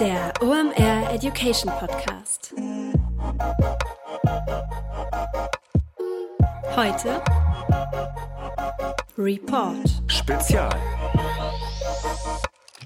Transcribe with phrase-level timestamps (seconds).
[0.00, 2.54] Der OMR Education Podcast.
[6.76, 7.20] Heute
[9.16, 9.74] Report.
[10.06, 10.70] Spezial.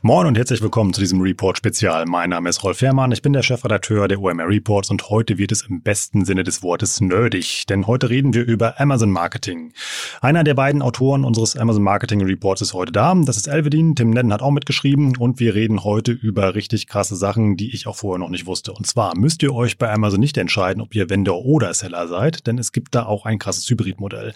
[0.05, 2.07] Moin und herzlich willkommen zu diesem Report-Spezial.
[2.07, 5.53] Mein Name ist Rolf Herrmann, ich bin der Chefredakteur der OMR Reports und heute wird
[5.53, 9.73] es im besten Sinne des Wortes nerdig, denn heute reden wir über Amazon Marketing.
[10.21, 14.11] Einer der beiden Autoren unseres Amazon Marketing Reports ist heute da, das ist Elvedin, Tim
[14.11, 17.95] Nedden hat auch mitgeschrieben und wir reden heute über richtig krasse Sachen, die ich auch
[17.95, 18.73] vorher noch nicht wusste.
[18.73, 22.49] Und zwar müsst ihr euch bei Amazon nicht entscheiden, ob ihr Vendor oder Seller seid,
[22.49, 24.35] denn es gibt da auch ein krasses Hybridmodell.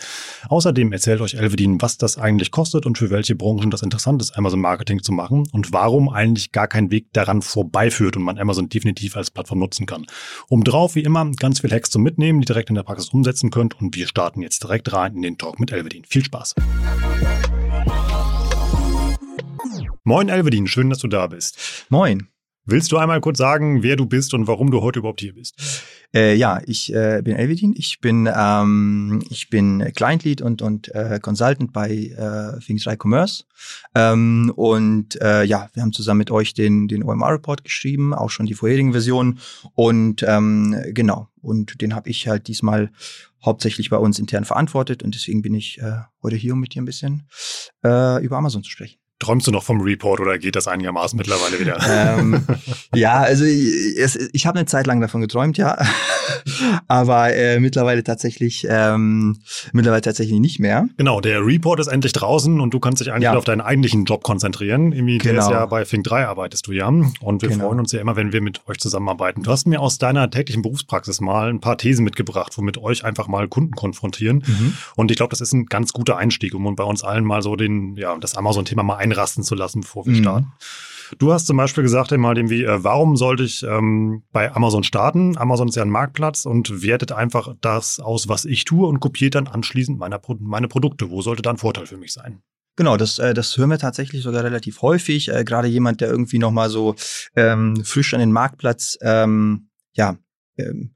[0.48, 4.38] Außerdem erzählt euch Elvedin, was das eigentlich kostet und für welche Branchen das interessant ist,
[4.38, 8.68] Amazon Marketing zu machen und warum eigentlich gar kein Weg daran vorbeiführt und man Amazon
[8.68, 10.04] definitiv als Plattform nutzen kann.
[10.50, 13.48] Um drauf, wie immer, ganz viel Hacks zum Mitnehmen, die direkt in der Praxis umsetzen
[13.48, 16.04] könnt und wir starten jetzt direkt rein in den Talk mit Elvedin.
[16.04, 16.56] Viel Spaß!
[20.04, 21.86] Moin Elvedin, schön, dass du da bist.
[21.88, 22.28] Moin.
[22.66, 25.54] Willst du einmal kurz sagen, wer du bist und warum du heute überhaupt hier bist?
[26.14, 27.74] Äh, ja, ich äh, bin Elvedin.
[27.76, 32.96] Ich bin ähm, ich bin Client Lead und und äh, Consultant bei äh, Things 3
[32.96, 33.44] Commerce.
[33.94, 38.30] Ähm, und äh, ja, wir haben zusammen mit euch den den OMR Report geschrieben, auch
[38.30, 39.38] schon die vorherigen Versionen.
[39.74, 41.28] Und ähm, genau.
[41.40, 42.90] Und den habe ich halt diesmal
[43.44, 46.82] hauptsächlich bei uns intern verantwortet und deswegen bin ich äh, heute hier, um mit dir
[46.82, 47.28] ein bisschen
[47.84, 48.98] äh, über Amazon zu sprechen.
[49.18, 51.78] Träumst du noch vom Report oder geht das einigermaßen mittlerweile wieder?
[52.18, 52.44] ähm,
[52.94, 53.96] ja, also ich,
[54.32, 55.78] ich habe eine Zeit lang davon geträumt, ja,
[56.86, 59.38] aber äh, mittlerweile tatsächlich ähm,
[59.72, 60.86] mittlerweile tatsächlich nicht mehr.
[60.98, 63.34] Genau, der Report ist endlich draußen und du kannst dich eigentlich ja.
[63.34, 64.92] auf deinen eigentlichen Job konzentrieren.
[64.92, 65.40] Irgendwie, genau.
[65.40, 67.68] ist ja bei Fink 3 arbeitest du ja und wir genau.
[67.68, 69.42] freuen uns ja immer, wenn wir mit euch zusammenarbeiten.
[69.42, 73.28] Du hast mir aus deiner täglichen Berufspraxis mal ein paar Thesen mitgebracht, womit euch einfach
[73.28, 74.74] mal Kunden konfrontieren mhm.
[74.94, 77.56] und ich glaube, das ist ein ganz guter Einstieg, um bei uns allen mal so
[77.56, 80.22] den ja das Amazon-Thema mal einrasten zu lassen, bevor wir mhm.
[80.22, 80.52] starten.
[81.18, 85.36] Du hast zum Beispiel gesagt einmal irgendwie, äh, warum sollte ich ähm, bei Amazon starten?
[85.38, 89.36] Amazon ist ja ein Marktplatz und wertet einfach das aus, was ich tue und kopiert
[89.36, 91.10] dann anschließend meine, meine Produkte.
[91.10, 92.42] Wo sollte da ein Vorteil für mich sein?
[92.76, 95.28] Genau, das, äh, das hören wir tatsächlich sogar relativ häufig.
[95.28, 96.94] Äh, Gerade jemand, der irgendwie noch mal so
[97.34, 100.18] ähm, frisch an den Marktplatz ähm, ja,
[100.58, 100.94] ähm,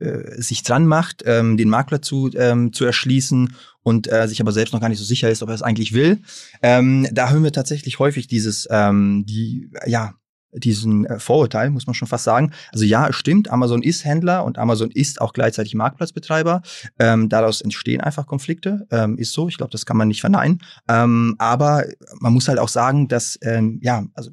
[0.00, 4.52] äh, sich dran macht, ähm, den Makler zu, ähm, zu erschließen und äh, sich aber
[4.52, 6.20] selbst noch gar nicht so sicher ist, ob er es eigentlich will.
[6.62, 10.14] Ähm, da hören wir tatsächlich häufig dieses, ähm, die, ja,
[10.52, 12.52] diesen äh, Vorurteil, muss man schon fast sagen.
[12.72, 16.62] Also ja, es stimmt, Amazon ist Händler und Amazon ist auch gleichzeitig Marktplatzbetreiber.
[16.98, 19.48] Ähm, daraus entstehen einfach Konflikte, ähm, ist so.
[19.48, 20.60] Ich glaube, das kann man nicht verneinen.
[20.88, 21.84] Ähm, aber
[22.18, 24.30] man muss halt auch sagen, dass ähm, ja, also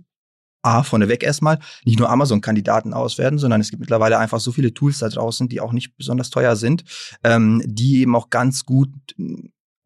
[0.67, 4.99] A, vorneweg erstmal, nicht nur Amazon-Kandidaten auswerten, sondern es gibt mittlerweile einfach so viele Tools
[4.99, 6.83] da draußen, die auch nicht besonders teuer sind,
[7.23, 8.89] ähm, die eben auch ganz gut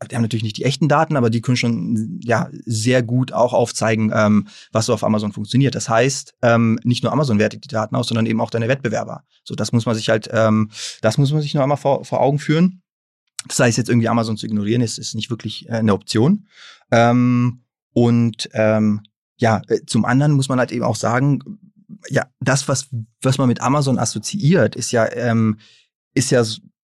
[0.10, 3.54] die haben natürlich nicht die echten Daten, aber die können schon ja sehr gut auch
[3.54, 5.76] aufzeigen, ähm, was so auf Amazon funktioniert.
[5.76, 9.24] Das heißt, ähm, nicht nur Amazon wertet die Daten aus, sondern eben auch deine Wettbewerber.
[9.44, 10.72] So, das muss man sich halt, ähm,
[11.02, 12.82] das muss man sich noch einmal vor, vor Augen führen.
[13.48, 16.48] Das heißt, jetzt irgendwie Amazon zu ignorieren, ist, ist nicht wirklich äh, eine Option.
[16.92, 19.02] Ähm, und ähm,
[19.42, 21.40] ja, äh, zum anderen muss man halt eben auch sagen,
[22.10, 22.88] ja, das, was,
[23.22, 25.58] was man mit Amazon assoziiert, ist ja, ähm,
[26.14, 26.44] ist ja,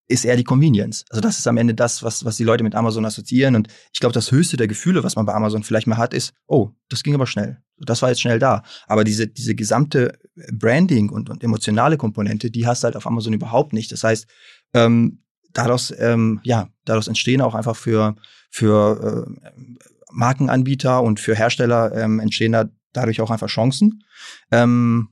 [0.10, 1.06] ist eher die Convenience.
[1.10, 3.56] Also das ist am Ende das, was, was die Leute mit Amazon assoziieren.
[3.56, 6.34] Und ich glaube, das höchste der Gefühle, was man bei Amazon vielleicht mal hat, ist,
[6.48, 7.62] oh, das ging aber schnell.
[7.78, 8.64] Das war jetzt schnell da.
[8.88, 10.18] Aber diese, diese gesamte
[10.52, 13.92] Branding und, und emotionale Komponente, die hast du halt auf Amazon überhaupt nicht.
[13.92, 14.28] Das heißt,
[14.74, 18.16] ähm, daraus, ähm, ja, daraus entstehen auch einfach für,
[18.50, 24.04] für äh, Markenanbieter und für Hersteller ähm, entstehen da dadurch auch einfach Chancen.
[24.52, 25.10] Ähm,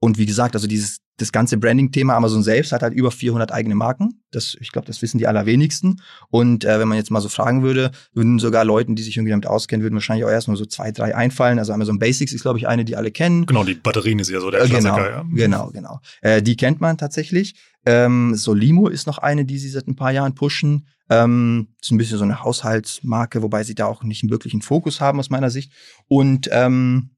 [0.00, 3.74] und wie gesagt, also dieses das ganze Branding-Thema Amazon selbst hat halt über 400 eigene
[3.74, 4.22] Marken.
[4.30, 6.00] Das, ich glaube, das wissen die allerwenigsten.
[6.30, 9.32] Und äh, wenn man jetzt mal so fragen würde, würden sogar Leuten, die sich irgendwie
[9.32, 11.58] damit auskennen, würden wahrscheinlich auch erst nur so zwei, drei einfallen.
[11.58, 13.46] Also Amazon Basics ist, glaube ich, eine, die alle kennen.
[13.46, 14.94] Genau, die Batterien ist ja so der äh, Klassiker.
[14.94, 15.24] Genau, ja.
[15.32, 16.00] genau, genau.
[16.20, 17.56] Äh, die kennt man tatsächlich.
[17.86, 20.86] Ähm, Solimo ist noch eine, die sie seit ein paar Jahren pushen.
[21.10, 25.00] Ähm, ist ein bisschen so eine Haushaltsmarke, wobei sie da auch nicht einen wirklichen Fokus
[25.00, 25.72] haben aus meiner Sicht.
[26.06, 27.10] Und ähm,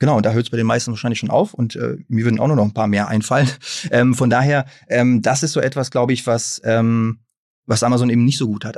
[0.00, 2.46] Genau, da hört es bei den meisten wahrscheinlich schon auf und äh, mir würden auch
[2.46, 3.48] nur noch ein paar mehr einfallen.
[3.90, 7.20] Ähm, von daher, ähm, das ist so etwas, glaube ich, was, ähm,
[7.66, 8.76] was Amazon eben nicht so gut hat,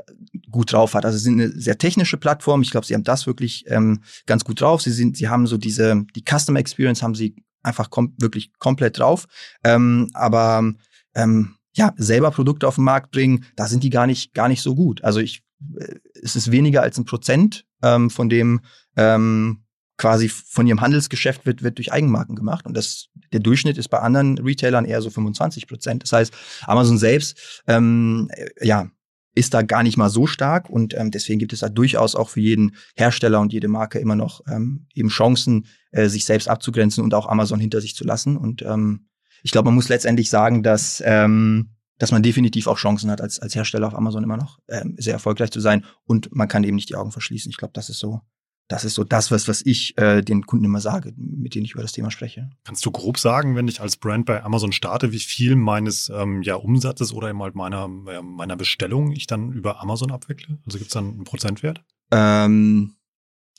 [0.50, 1.04] gut drauf hat.
[1.04, 2.62] Also sie sind eine sehr technische Plattform.
[2.62, 4.82] Ich glaube, sie haben das wirklich ähm, ganz gut drauf.
[4.82, 8.98] Sie sind, sie haben so diese, die Customer Experience haben sie einfach kom wirklich komplett
[8.98, 9.26] drauf.
[9.64, 10.72] Ähm, aber
[11.14, 14.62] ähm, ja, selber Produkte auf den Markt bringen, da sind die gar nicht, gar nicht
[14.62, 15.04] so gut.
[15.04, 15.42] Also ich,
[15.78, 18.60] äh, es ist weniger als ein Prozent ähm, von dem,
[18.96, 19.64] ähm,
[19.96, 22.66] quasi von ihrem Handelsgeschäft wird, wird durch Eigenmarken gemacht.
[22.66, 26.02] Und das, der Durchschnitt ist bei anderen Retailern eher so 25 Prozent.
[26.02, 28.30] Das heißt, Amazon selbst, ähm,
[28.60, 28.90] ja,
[29.34, 32.30] ist da gar nicht mal so stark und ähm, deswegen gibt es da durchaus auch
[32.30, 37.04] für jeden Hersteller und jede Marke immer noch ähm, eben Chancen, äh, sich selbst abzugrenzen
[37.04, 38.36] und auch Amazon hinter sich zu lassen.
[38.36, 39.09] Und ähm,
[39.42, 43.40] ich glaube, man muss letztendlich sagen, dass ähm, dass man definitiv auch Chancen hat, als,
[43.40, 46.76] als Hersteller auf Amazon immer noch ähm, sehr erfolgreich zu sein und man kann eben
[46.76, 47.50] nicht die Augen verschließen.
[47.50, 48.22] Ich glaube, das ist so
[48.70, 51.72] das ist so das, was, was ich äh, den Kunden immer sage, mit denen ich
[51.72, 52.50] über das Thema spreche.
[52.62, 56.42] Kannst du grob sagen, wenn ich als Brand bei Amazon starte, wie viel meines ähm,
[56.42, 60.58] ja, Umsatzes oder eben halt meiner, meiner Bestellung ich dann über Amazon abwickle?
[60.66, 61.82] Also gibt es dann einen Prozentwert?
[62.12, 62.94] Ähm,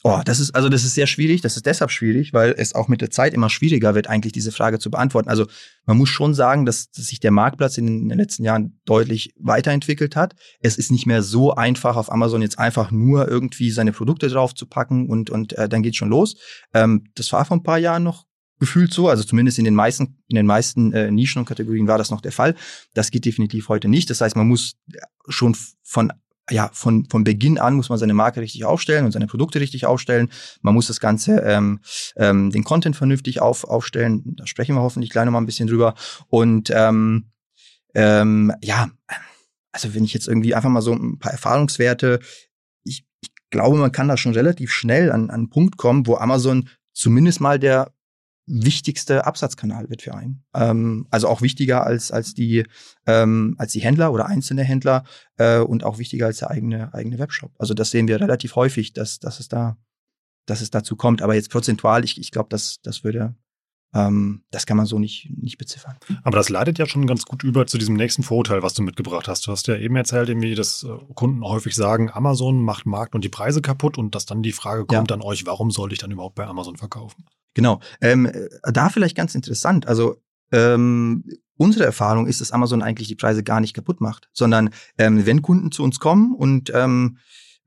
[0.04, 1.42] Oh, das ist, also das ist sehr schwierig.
[1.42, 4.52] Das ist deshalb schwierig, weil es auch mit der Zeit immer schwieriger wird, eigentlich diese
[4.52, 5.30] Frage zu beantworten.
[5.30, 5.46] Also
[5.86, 10.16] man muss schon sagen, dass, dass sich der Marktplatz in den letzten Jahren deutlich weiterentwickelt
[10.16, 10.36] hat.
[10.60, 14.56] Es ist nicht mehr so einfach, auf Amazon jetzt einfach nur irgendwie seine Produkte drauf
[14.56, 16.36] zu packen und, und äh, dann geht's schon los.
[16.74, 18.26] Ähm, das war vor ein paar Jahren noch
[18.60, 21.98] gefühlt so, also zumindest in den meisten, in den meisten äh, Nischen und Kategorien war
[21.98, 22.56] das noch der Fall.
[22.94, 24.10] Das geht definitiv heute nicht.
[24.10, 24.78] Das heißt, man muss
[25.28, 26.12] schon von
[26.52, 29.86] ja, von, von Beginn an muss man seine Marke richtig aufstellen und seine Produkte richtig
[29.86, 30.30] aufstellen.
[30.62, 31.80] Man muss das Ganze, ähm,
[32.16, 34.36] ähm, den Content vernünftig auf, aufstellen.
[34.38, 35.96] Da sprechen wir hoffentlich gleich nochmal ein bisschen drüber.
[36.28, 37.32] Und ähm,
[37.94, 38.90] ähm, ja,
[39.72, 42.20] also wenn ich jetzt irgendwie einfach mal so ein paar Erfahrungswerte,
[42.84, 46.18] ich, ich glaube, man kann da schon relativ schnell an, an einen Punkt kommen, wo
[46.18, 47.94] Amazon zumindest mal der
[48.52, 50.44] wichtigste Absatzkanal wird für einen.
[50.54, 52.66] Ähm, also auch wichtiger als, als, die,
[53.08, 55.04] ähm, als die Händler oder einzelne Händler
[55.38, 57.52] äh, und auch wichtiger als der eigene, eigene Webshop.
[57.58, 59.78] Also das sehen wir relativ häufig, dass, dass, es, da,
[60.46, 61.22] dass es dazu kommt.
[61.22, 63.36] Aber jetzt prozentual, ich, ich glaube, das, das würde
[63.94, 65.98] ähm, das kann man so nicht, nicht beziffern.
[66.24, 69.28] Aber das leitet ja schon ganz gut über zu diesem nächsten Vorurteil, was du mitgebracht
[69.28, 69.46] hast.
[69.48, 73.24] Du hast ja eben erzählt, irgendwie, dass äh, Kunden häufig sagen, Amazon macht Markt und
[73.24, 75.16] die Preise kaputt und dass dann die Frage kommt ja.
[75.16, 77.26] an euch, warum soll ich dann überhaupt bei Amazon verkaufen?
[77.54, 77.82] Genau.
[78.00, 79.88] Ähm, äh, da vielleicht ganz interessant.
[79.88, 80.22] Also
[80.54, 81.26] ähm,
[81.58, 85.42] unsere Erfahrung ist, dass Amazon eigentlich die Preise gar nicht kaputt macht, sondern ähm, wenn
[85.42, 87.18] Kunden zu uns kommen und ähm,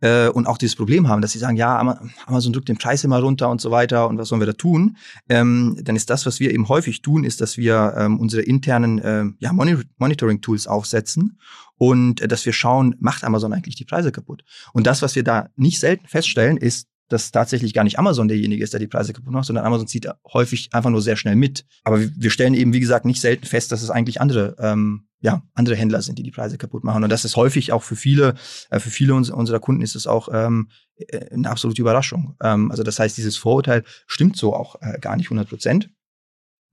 [0.00, 1.78] äh, und auch dieses Problem haben, dass sie sagen, ja,
[2.26, 4.96] Amazon drückt den Preis immer runter und so weiter und was sollen wir da tun?
[5.28, 8.98] Ähm, dann ist das, was wir eben häufig tun, ist, dass wir ähm, unsere internen
[8.98, 11.38] äh, ja, Monitoring-Tools aufsetzen
[11.76, 14.44] und äh, dass wir schauen, macht Amazon eigentlich die Preise kaputt?
[14.72, 18.64] Und das, was wir da nicht selten feststellen, ist, dass tatsächlich gar nicht Amazon derjenige
[18.64, 21.64] ist, der die Preise kaputt macht, sondern Amazon zieht häufig einfach nur sehr schnell mit.
[21.84, 25.42] Aber wir stellen eben, wie gesagt, nicht selten fest, dass es eigentlich andere, ähm, ja,
[25.54, 27.02] andere Händler sind, die die Preise kaputt machen.
[27.02, 28.34] Und das ist häufig auch für viele,
[28.68, 32.36] äh, für viele uns, unserer Kunden ist es auch ähm, äh, eine absolute Überraschung.
[32.42, 35.88] Ähm, also das heißt, dieses Vorurteil stimmt so auch äh, gar nicht 100 Prozent.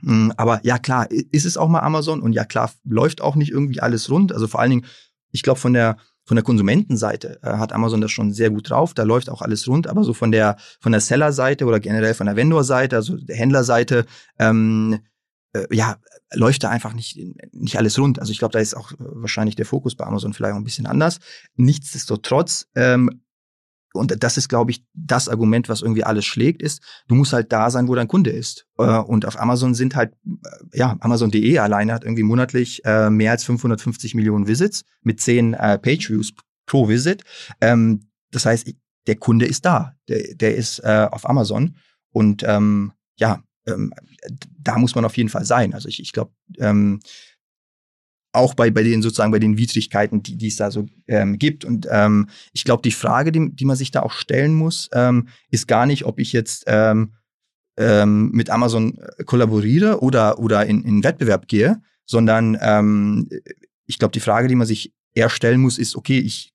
[0.01, 3.51] Mm, aber ja, klar, ist es auch mal Amazon und ja, klar, läuft auch nicht
[3.51, 4.33] irgendwie alles rund.
[4.33, 4.85] Also vor allen Dingen,
[5.31, 5.95] ich glaube, von der,
[6.25, 8.93] von der Konsumentenseite äh, hat Amazon das schon sehr gut drauf.
[8.93, 9.87] Da läuft auch alles rund.
[9.87, 14.05] Aber so von der von der Seller-Seite oder generell von der Vendor-Seite, also der Händlerseite,
[14.39, 14.99] ähm,
[15.53, 15.97] äh, ja,
[16.33, 17.19] läuft da einfach nicht,
[17.51, 18.19] nicht alles rund.
[18.19, 20.85] Also ich glaube, da ist auch wahrscheinlich der Fokus bei Amazon vielleicht auch ein bisschen
[20.85, 21.19] anders.
[21.55, 23.21] Nichtsdestotrotz ähm,
[23.93, 27.51] und das ist, glaube ich, das Argument, was irgendwie alles schlägt, ist, du musst halt
[27.51, 28.67] da sein, wo dein Kunde ist.
[28.77, 33.31] Äh, und auf Amazon sind halt, äh, ja, Amazon.de alleine hat irgendwie monatlich äh, mehr
[33.31, 36.33] als 550 Millionen Visits mit 10 Page-Views
[36.65, 37.23] pro Visit.
[37.59, 38.71] Ähm, das heißt,
[39.07, 41.75] der Kunde ist da, der, der ist auf Amazon.
[42.11, 43.93] Und ähm, ja, ähm,
[44.59, 45.73] da muss man auf jeden Fall sein.
[45.73, 46.31] Also ich, ich glaube,
[48.33, 51.65] auch bei, bei den sozusagen bei den Widrigkeiten, die, die es da so ähm, gibt.
[51.65, 55.27] Und ähm, ich glaube, die Frage, die, die man sich da auch stellen muss, ähm,
[55.49, 57.13] ist gar nicht, ob ich jetzt ähm,
[57.77, 63.29] ähm, mit Amazon äh, kollaboriere oder, oder in, in Wettbewerb gehe, sondern ähm,
[63.85, 66.53] ich glaube, die Frage, die man sich eher stellen muss, ist, okay, ich,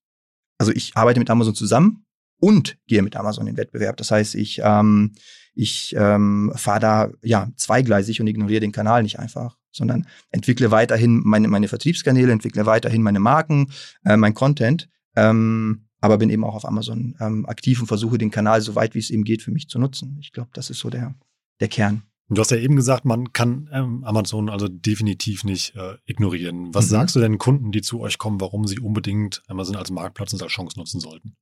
[0.58, 2.04] also ich arbeite mit Amazon zusammen
[2.40, 3.96] und gehe mit Amazon in Wettbewerb.
[3.98, 5.12] Das heißt, ich, ähm,
[5.56, 11.20] ich ähm, fahre da ja zweigleisig und ignoriere den Kanal nicht einfach sondern entwickle weiterhin
[11.24, 13.70] meine, meine Vertriebskanäle, entwickle weiterhin meine Marken,
[14.04, 18.30] äh, mein Content, ähm, aber bin eben auch auf Amazon ähm, aktiv und versuche den
[18.30, 20.18] Kanal so weit wie es eben geht für mich zu nutzen.
[20.20, 21.14] Ich glaube, das ist so der,
[21.60, 22.02] der Kern.
[22.28, 26.74] Du hast ja eben gesagt, man kann ähm, Amazon also definitiv nicht äh, ignorieren.
[26.74, 26.90] Was mhm.
[26.90, 30.42] sagst du denn Kunden, die zu euch kommen, warum sie unbedingt Amazon als Marktplatz und
[30.42, 31.36] als Chance nutzen sollten?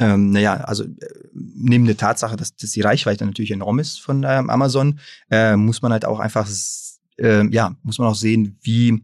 [0.00, 4.24] Ähm, naja, also äh, neben der Tatsache, dass, dass die Reichweite natürlich enorm ist von
[4.26, 5.00] ähm, Amazon,
[5.30, 6.48] äh, muss man halt auch einfach
[7.18, 9.02] äh, ja, muss man auch sehen, wie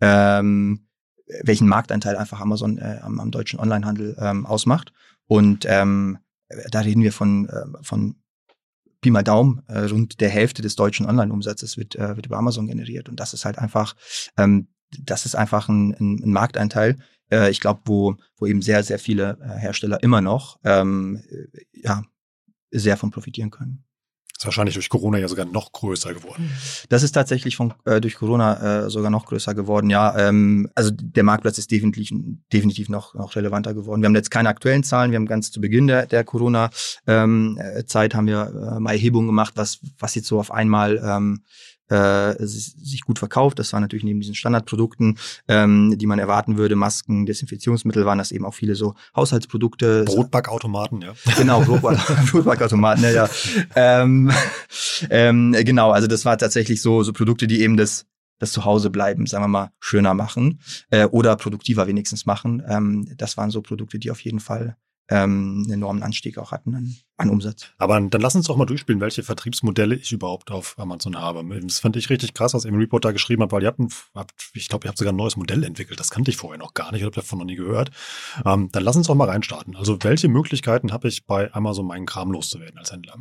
[0.00, 0.86] ähm,
[1.42, 4.92] welchen Marktanteil einfach Amazon äh, am, am deutschen Onlinehandel ähm, ausmacht.
[5.26, 6.18] Und ähm,
[6.70, 8.16] da reden wir von, äh, von
[9.00, 13.08] Pi mal Daumen, äh, rund der Hälfte des deutschen Online-Umsatzes wird, wird über Amazon generiert.
[13.08, 13.96] Und das ist halt einfach,
[14.36, 14.68] ähm,
[15.00, 16.98] das ist einfach ein, ein, ein Marktanteil,
[17.30, 21.22] äh, ich glaube, wo, wo eben sehr, sehr viele äh, Hersteller immer noch ähm,
[21.72, 22.02] ja,
[22.70, 23.84] sehr von profitieren können.
[24.36, 26.50] ist wahrscheinlich durch Corona ja sogar noch größer geworden.
[26.88, 30.16] Das ist tatsächlich von, äh, durch Corona äh, sogar noch größer geworden, ja.
[30.18, 32.10] Ähm, also der Marktplatz ist definitiv,
[32.52, 34.02] definitiv noch, noch relevanter geworden.
[34.02, 37.58] Wir haben jetzt keine aktuellen Zahlen, wir haben ganz zu Beginn der, der Corona-Zeit ähm,
[37.86, 41.42] Zeit haben wir äh, mal Erhebungen gemacht, was, was jetzt so auf einmal ähm,
[41.88, 43.58] äh, sich gut verkauft.
[43.58, 48.32] Das war natürlich neben diesen Standardprodukten, ähm, die man erwarten würde, Masken, Desinfektionsmittel, waren das
[48.32, 50.04] eben auch viele so Haushaltsprodukte.
[50.04, 51.14] Brotbackautomaten, ja.
[51.36, 51.60] Genau,
[52.30, 53.28] Brotbackautomaten, ja, ja.
[53.74, 54.32] ähm,
[55.10, 58.06] ähm, genau, also das war tatsächlich so, so Produkte, die eben das
[58.38, 62.62] das Zuhausebleiben, sagen wir mal, schöner machen äh, oder produktiver wenigstens machen.
[62.68, 64.76] Ähm, das waren so Produkte, die auf jeden Fall
[65.08, 67.66] ähm, einen enormen Anstieg auch hatten an, an, Umsatz.
[67.78, 71.44] Aber dann lass uns doch mal durchspielen, welche Vertriebsmodelle ich überhaupt auf Amazon habe.
[71.60, 73.78] Das fand ich richtig krass, was ihr im Report da geschrieben habt, weil ihr habt,
[73.78, 76.00] ein, habt ich glaube, ihr habt sogar ein neues Modell entwickelt.
[76.00, 77.90] Das kannte ich vorher noch gar nicht, ich habe davon noch nie gehört.
[78.44, 79.76] Ähm, dann lass uns doch mal reinstarten.
[79.76, 83.16] Also welche Möglichkeiten habe ich bei Amazon meinen Kram loszuwerden als Händler?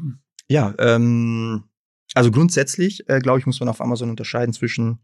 [0.48, 1.66] Ja, ähm,
[2.14, 5.00] also grundsätzlich, äh, glaube ich, muss man auf Amazon unterscheiden zwischen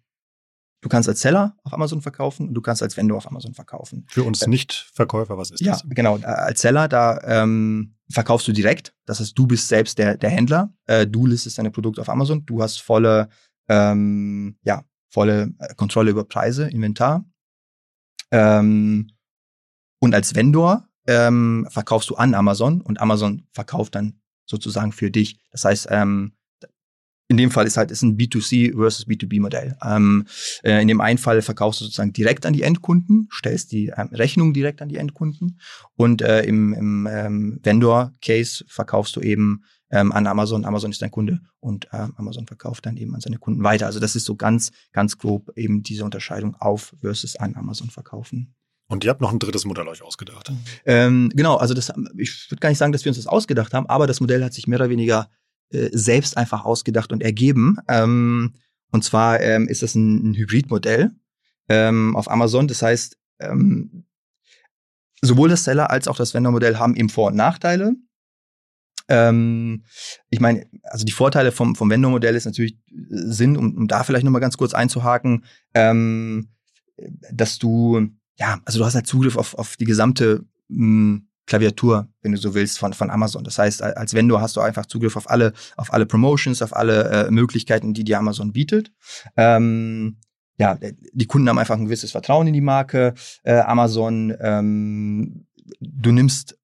[0.81, 4.05] Du kannst als Seller auf Amazon verkaufen und du kannst als Vendor auf Amazon verkaufen.
[4.09, 5.83] Für uns äh, Nicht-Verkäufer, was ist ja, das?
[5.83, 6.17] Ja, genau.
[6.17, 8.93] Äh, als Seller, da ähm, verkaufst du direkt.
[9.05, 10.73] Das heißt, du bist selbst der, der Händler.
[10.87, 12.45] Äh, du listest deine Produkte auf Amazon.
[12.47, 13.29] Du hast volle,
[13.69, 17.25] ähm, ja, volle äh, Kontrolle über Preise, Inventar.
[18.31, 19.11] Ähm,
[19.99, 25.39] und als Vendor ähm, verkaufst du an Amazon und Amazon verkauft dann sozusagen für dich.
[25.51, 26.33] Das heißt, ähm,
[27.31, 29.77] in dem Fall ist halt ist ein B2C versus B2B-Modell.
[29.83, 30.25] Ähm,
[30.63, 34.09] äh, in dem einen Fall verkaufst du sozusagen direkt an die Endkunden, stellst die ähm,
[34.11, 35.57] Rechnung direkt an die Endkunden
[35.95, 40.65] und äh, im, im ähm, Vendor-Case verkaufst du eben ähm, an Amazon.
[40.65, 43.85] Amazon ist dein Kunde und äh, Amazon verkauft dann eben an seine Kunden weiter.
[43.85, 48.55] Also das ist so ganz, ganz grob eben diese Unterscheidung auf versus an Amazon verkaufen.
[48.89, 50.51] Und ihr habt noch ein drittes Modell euch ausgedacht.
[50.85, 53.85] Ähm, genau, also das, ich würde gar nicht sagen, dass wir uns das ausgedacht haben,
[53.85, 55.29] aber das Modell hat sich mehr oder weniger
[55.71, 57.77] äh, selbst einfach ausgedacht und ergeben.
[57.87, 58.53] Ähm,
[58.91, 61.11] und zwar ähm, ist das ein, ein Hybridmodell
[61.69, 62.67] ähm, auf Amazon.
[62.67, 64.05] Das heißt, ähm,
[65.21, 67.95] sowohl das Seller als auch das Vendor-Modell haben eben Vor- und Nachteile.
[69.07, 69.83] Ähm,
[70.29, 74.03] ich meine, also die Vorteile vom, vom Vendor-Modell ist natürlich äh, Sinn, um, um da
[74.03, 76.49] vielleicht nochmal ganz kurz einzuhaken, ähm,
[77.31, 82.07] dass du, ja, also du hast halt Zugriff auf, auf die gesamte mh, hm, Klaviatur,
[82.21, 83.43] wenn du so willst, von, von Amazon.
[83.43, 87.27] Das heißt, als Vendor hast du einfach Zugriff auf alle, auf alle Promotions, auf alle
[87.27, 88.91] äh, Möglichkeiten, die dir Amazon bietet.
[89.35, 90.17] Ähm,
[90.57, 90.77] ja,
[91.13, 94.33] die Kunden haben einfach ein gewisses Vertrauen in die Marke äh, Amazon.
[94.39, 95.47] Ähm,
[95.79, 96.57] du nimmst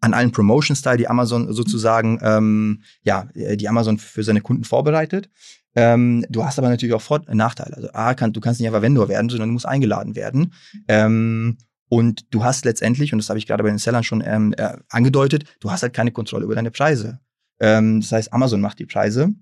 [0.00, 5.30] an allen Promotions teil, die Amazon sozusagen, ähm, ja, die Amazon für seine Kunden vorbereitet.
[5.76, 7.76] Ähm, du hast aber natürlich auch Vor Nachteile.
[7.76, 10.52] Also A, kann, du kannst nicht einfach Vendor werden, sondern du musst eingeladen werden.
[10.88, 14.54] Ähm, und du hast letztendlich, und das habe ich gerade bei den Sellern schon ähm,
[14.56, 17.20] äh, angedeutet, du hast halt keine Kontrolle über deine Preise.
[17.60, 19.34] Ähm, das heißt, Amazon macht die Preise.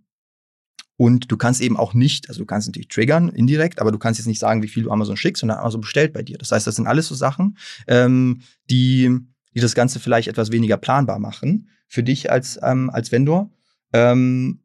[0.97, 4.21] Und du kannst eben auch nicht, also du kannst natürlich triggern indirekt, aber du kannst
[4.21, 6.39] jetzt nicht sagen, wie viel du Amazon schickst, sondern Amazon bestellt bei dir.
[6.39, 7.57] Das heißt, das sind alles so Sachen,
[7.89, 9.11] ähm, die,
[9.55, 13.51] die das Ganze vielleicht etwas weniger planbar machen für dich als, ähm, als Vendor.
[13.93, 14.61] Ähm,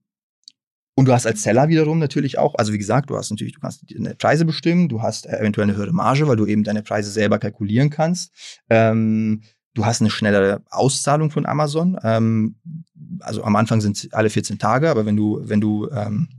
[0.98, 3.60] und du hast als Seller wiederum natürlich auch, also wie gesagt, du hast natürlich, du
[3.60, 7.12] kannst deine Preise bestimmen, du hast eventuell eine höhere Marge, weil du eben deine Preise
[7.12, 8.32] selber kalkulieren kannst.
[8.68, 9.44] Ähm,
[9.76, 12.00] du hast eine schnellere Auszahlung von Amazon.
[12.02, 12.56] Ähm,
[13.20, 16.30] also am Anfang sind es alle 14 Tage, aber wenn du, wenn du ähm,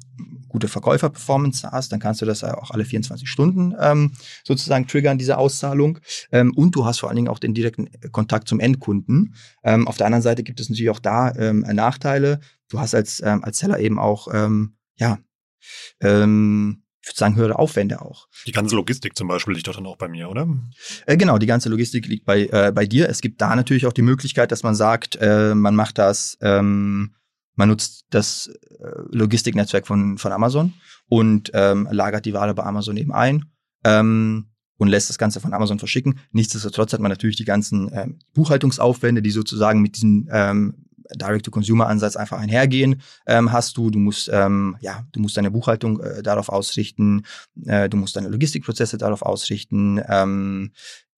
[0.48, 4.10] gute Verkäuferperformance hast, dann kannst du das auch alle 24 Stunden ähm,
[4.42, 6.00] sozusagen triggern, diese Auszahlung.
[6.32, 9.34] Ähm, und du hast vor allen Dingen auch den direkten Kontakt zum Endkunden.
[9.62, 13.44] Ähm, auf der anderen Seite gibt es natürlich auch da Nachteile du hast als, ähm,
[13.44, 15.18] als Seller eben auch, ähm, ja,
[16.00, 18.28] ähm, ich würde sagen, höhere Aufwände auch.
[18.46, 20.46] Die ganze Logistik zum Beispiel liegt doch dann auch bei mir, oder?
[21.06, 23.08] Äh, genau, die ganze Logistik liegt bei, äh, bei dir.
[23.08, 27.14] Es gibt da natürlich auch die Möglichkeit, dass man sagt, äh, man macht das, ähm,
[27.54, 30.74] man nutzt das äh, Logistiknetzwerk von, von Amazon
[31.08, 33.44] und ähm, lagert die Ware bei Amazon eben ein.
[33.84, 36.20] Ähm, und lässt das Ganze von Amazon verschicken.
[36.30, 42.38] Nichtsdestotrotz hat man natürlich die ganzen ähm, Buchhaltungsaufwände, die sozusagen mit diesem ähm, Direct-to-Consumer-Ansatz einfach
[42.38, 43.90] einhergehen, ähm, hast du.
[43.90, 47.24] Du musst, ähm, ja, du musst deine Buchhaltung äh, darauf ausrichten,
[47.66, 50.00] äh, du musst deine Logistikprozesse darauf ausrichten.
[50.08, 50.72] Ähm,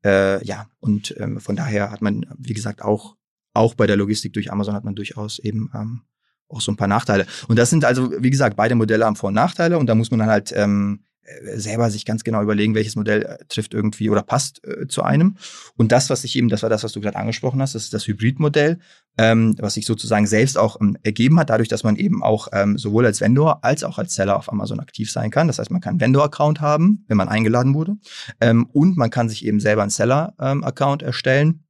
[0.05, 3.17] äh, ja, und ähm, von daher hat man, wie gesagt, auch,
[3.55, 6.03] auch bei der Logistik durch Amazon hat man durchaus eben ähm,
[6.49, 7.27] auch so ein paar Nachteile.
[7.49, 10.11] Und das sind also, wie gesagt, beide Modelle haben Vor- und Nachteile und da muss
[10.11, 11.10] man dann halt ähm, äh,
[11.55, 15.37] selber sich ganz genau überlegen, welches Modell äh, trifft irgendwie oder passt äh, zu einem.
[15.77, 17.95] Und das, was ich eben, das war das, was du gerade angesprochen hast, das ist
[17.95, 18.79] das Hybridmodell,
[19.19, 22.79] ähm, was sich sozusagen selbst auch ähm, ergeben hat, dadurch, dass man eben auch ähm,
[22.79, 25.47] sowohl als Vendor als auch als Seller auf Amazon aktiv sein kann.
[25.47, 27.97] Das heißt, man kann einen Vendor-Account haben, wenn man eingeladen wurde,
[28.41, 31.65] ähm, und man kann sich eben selber einen Seller-Account erstellen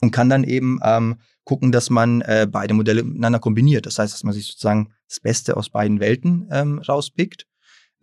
[0.00, 3.86] und kann dann eben ähm, gucken, dass man äh, beide Modelle miteinander kombiniert.
[3.86, 7.46] Das heißt, dass man sich sozusagen das Beste aus beiden Welten ähm, rauspickt,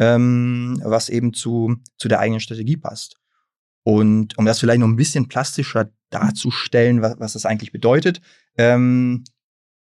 [0.02, 3.18] ähm, was eben zu, zu der eigenen Strategie passt.
[3.84, 8.20] Und um das vielleicht noch ein bisschen plastischer darzustellen, was, was das eigentlich bedeutet,
[8.58, 9.24] ähm,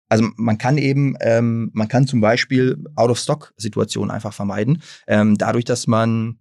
[0.09, 5.87] also man kann eben, ähm, man kann zum Beispiel Out-of-Stock-Situationen einfach vermeiden, ähm, dadurch, dass
[5.87, 6.37] man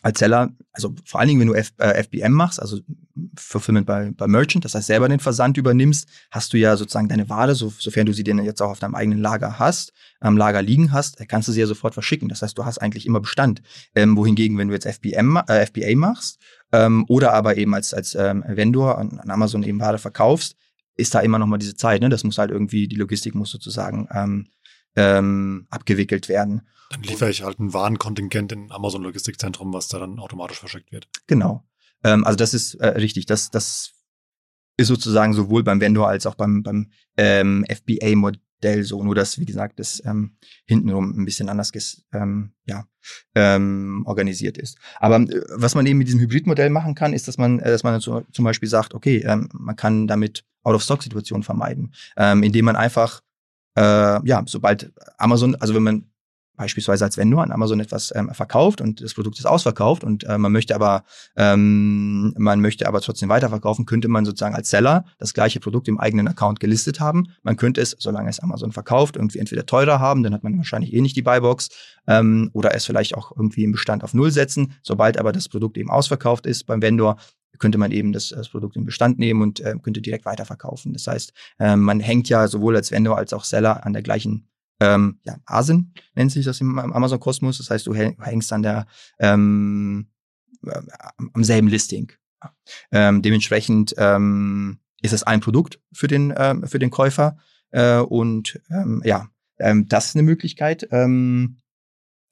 [0.00, 2.80] als Seller, also vor allen Dingen, wenn du F, äh, FBM machst, also
[3.36, 7.28] Fulfillment bei, bei Merchant, das heißt selber den Versand übernimmst, hast du ja sozusagen deine
[7.28, 10.62] Ware, so, sofern du sie denn jetzt auch auf deinem eigenen Lager hast, am Lager
[10.62, 12.28] liegen hast, kannst du sie ja sofort verschicken.
[12.28, 13.62] Das heißt, du hast eigentlich immer Bestand.
[13.94, 16.38] Ähm, wohingegen, wenn du jetzt FBM, äh, FBA machst
[16.72, 20.56] ähm, oder aber eben als, als ähm, Vendor an, an Amazon eben Ware verkaufst,
[20.96, 22.00] ist da immer noch mal diese Zeit.
[22.02, 22.08] Ne?
[22.08, 24.48] Das muss halt irgendwie, die Logistik muss sozusagen ähm,
[24.96, 26.62] ähm, abgewickelt werden.
[26.90, 31.08] Dann liefere ich halt ein Warenkontingent in Amazon Logistikzentrum, was da dann automatisch verschickt wird.
[31.26, 31.64] Genau.
[32.04, 33.26] Ähm, also das ist äh, richtig.
[33.26, 33.92] Das, das
[34.76, 39.02] ist sozusagen sowohl beim Vendor als auch beim, beim ähm, FBA-Modell so.
[39.02, 41.72] Nur dass, wie gesagt, das ähm, hintenrum ein bisschen anders
[42.12, 42.86] ähm, ja,
[43.34, 44.78] ähm, organisiert ist.
[44.98, 47.82] Aber äh, was man eben mit diesem Hybridmodell machen kann, ist, dass man, äh, dass
[47.82, 52.76] man so, zum Beispiel sagt, okay, ähm, man kann damit Out-of-Stock-Situationen vermeiden, ähm, indem man
[52.76, 53.20] einfach
[53.76, 56.11] äh, ja, sobald Amazon, also wenn man
[56.56, 60.38] beispielsweise als Vendor an Amazon etwas ähm, verkauft und das Produkt ist ausverkauft und äh,
[60.38, 61.04] man möchte aber
[61.36, 65.98] ähm, man möchte aber trotzdem weiterverkaufen, könnte man sozusagen als Seller das gleiche Produkt im
[65.98, 67.28] eigenen Account gelistet haben.
[67.42, 70.92] Man könnte es, solange es Amazon verkauft, irgendwie entweder teurer haben, dann hat man wahrscheinlich
[70.92, 71.70] eh nicht die Buybox,
[72.06, 74.74] ähm, oder es vielleicht auch irgendwie im Bestand auf Null setzen.
[74.82, 77.16] Sobald aber das Produkt eben ausverkauft ist beim Vendor,
[77.58, 80.92] könnte man eben das, das Produkt in Bestand nehmen und äh, könnte direkt weiterverkaufen.
[80.92, 84.48] Das heißt, äh, man hängt ja sowohl als Vendor als auch Seller an der gleichen
[84.82, 87.58] ähm, ja, ASIN nennt sich das im Amazon-Kosmos.
[87.58, 88.86] Das heißt, du hängst an der
[89.18, 90.08] ähm,
[90.66, 90.80] äh,
[91.32, 92.12] am selben Listing.
[92.90, 97.36] Ähm, dementsprechend ähm, ist es ein Produkt für den ähm, für den Käufer
[97.70, 99.28] äh, und ähm, ja,
[99.60, 100.88] ähm, das ist eine Möglichkeit.
[100.90, 101.58] Ähm,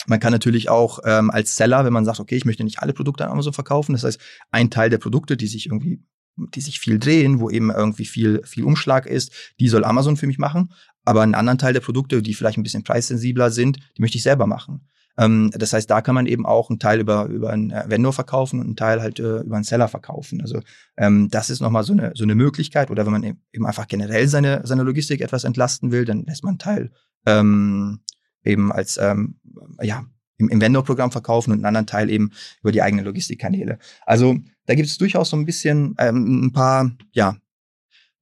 [0.06, 2.92] man kann natürlich auch ähm, als Seller, wenn man sagt, okay, ich möchte nicht alle
[2.94, 6.02] Produkte an Amazon verkaufen, das heißt, ein Teil der Produkte, die sich irgendwie,
[6.36, 10.26] die sich viel drehen, wo eben irgendwie viel, viel Umschlag ist, die soll Amazon für
[10.26, 10.72] mich machen.
[11.04, 14.22] Aber einen anderen Teil der Produkte, die vielleicht ein bisschen preissensibler sind, die möchte ich
[14.22, 14.86] selber machen.
[15.18, 18.12] Ähm, das heißt, da kann man eben auch einen Teil über, über einen äh, Vendor
[18.12, 20.40] verkaufen und einen Teil halt äh, über einen Seller verkaufen.
[20.40, 20.60] Also
[20.96, 22.90] ähm, das ist nochmal so eine, so eine Möglichkeit.
[22.90, 26.52] Oder wenn man eben einfach generell seine, seine Logistik etwas entlasten will, dann lässt man
[26.52, 26.90] einen Teil
[27.26, 28.00] ähm,
[28.44, 29.40] eben als ähm,
[29.82, 30.04] ja
[30.38, 32.30] im, im Vendor-Programm verkaufen und einen anderen Teil eben
[32.62, 33.78] über die eigenen Logistikkanäle.
[34.06, 37.36] Also da gibt es durchaus so ein bisschen ähm, ein paar, ja,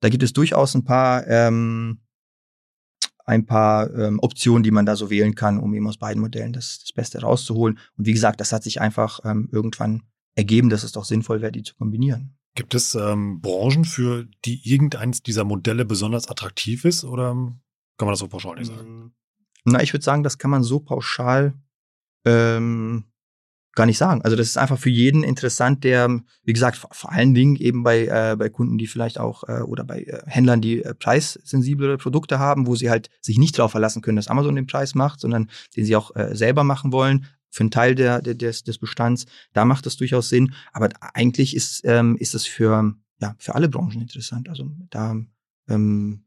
[0.00, 2.00] da gibt es durchaus ein paar ähm,
[3.28, 6.54] ein paar ähm, Optionen, die man da so wählen kann, um eben aus beiden Modellen
[6.54, 7.78] das, das Beste rauszuholen.
[7.96, 10.02] Und wie gesagt, das hat sich einfach ähm, irgendwann
[10.34, 12.38] ergeben, dass es doch sinnvoll wäre, die zu kombinieren.
[12.54, 18.12] Gibt es ähm, Branchen, für die irgendeins dieser Modelle besonders attraktiv ist oder kann man
[18.12, 18.88] das so pauschal nicht sagen?
[18.88, 19.12] Mm.
[19.64, 21.52] Na, ich würde sagen, das kann man so pauschal
[22.24, 23.04] ähm,
[23.78, 24.22] gar nicht sagen.
[24.22, 28.06] Also das ist einfach für jeden interessant, der, wie gesagt, vor allen Dingen eben bei,
[28.06, 32.40] äh, bei Kunden, die vielleicht auch äh, oder bei äh, Händlern, die äh, preissensiblere Produkte
[32.40, 35.48] haben, wo sie halt sich nicht darauf verlassen können, dass Amazon den Preis macht, sondern
[35.76, 39.26] den sie auch äh, selber machen wollen für einen Teil der, der, des, des Bestands.
[39.52, 40.52] Da macht das durchaus Sinn.
[40.72, 44.48] Aber eigentlich ist, ähm, ist das für, ja, für alle Branchen interessant.
[44.48, 45.16] Also da
[45.68, 46.24] ähm,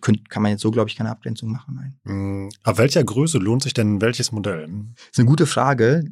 [0.00, 1.74] könnt, kann man jetzt so, glaube ich, keine Abgrenzung machen.
[1.74, 1.98] Nein.
[2.04, 4.66] Mm, ab welcher Größe lohnt sich denn welches Modell?
[4.94, 6.04] Das ist eine gute Frage.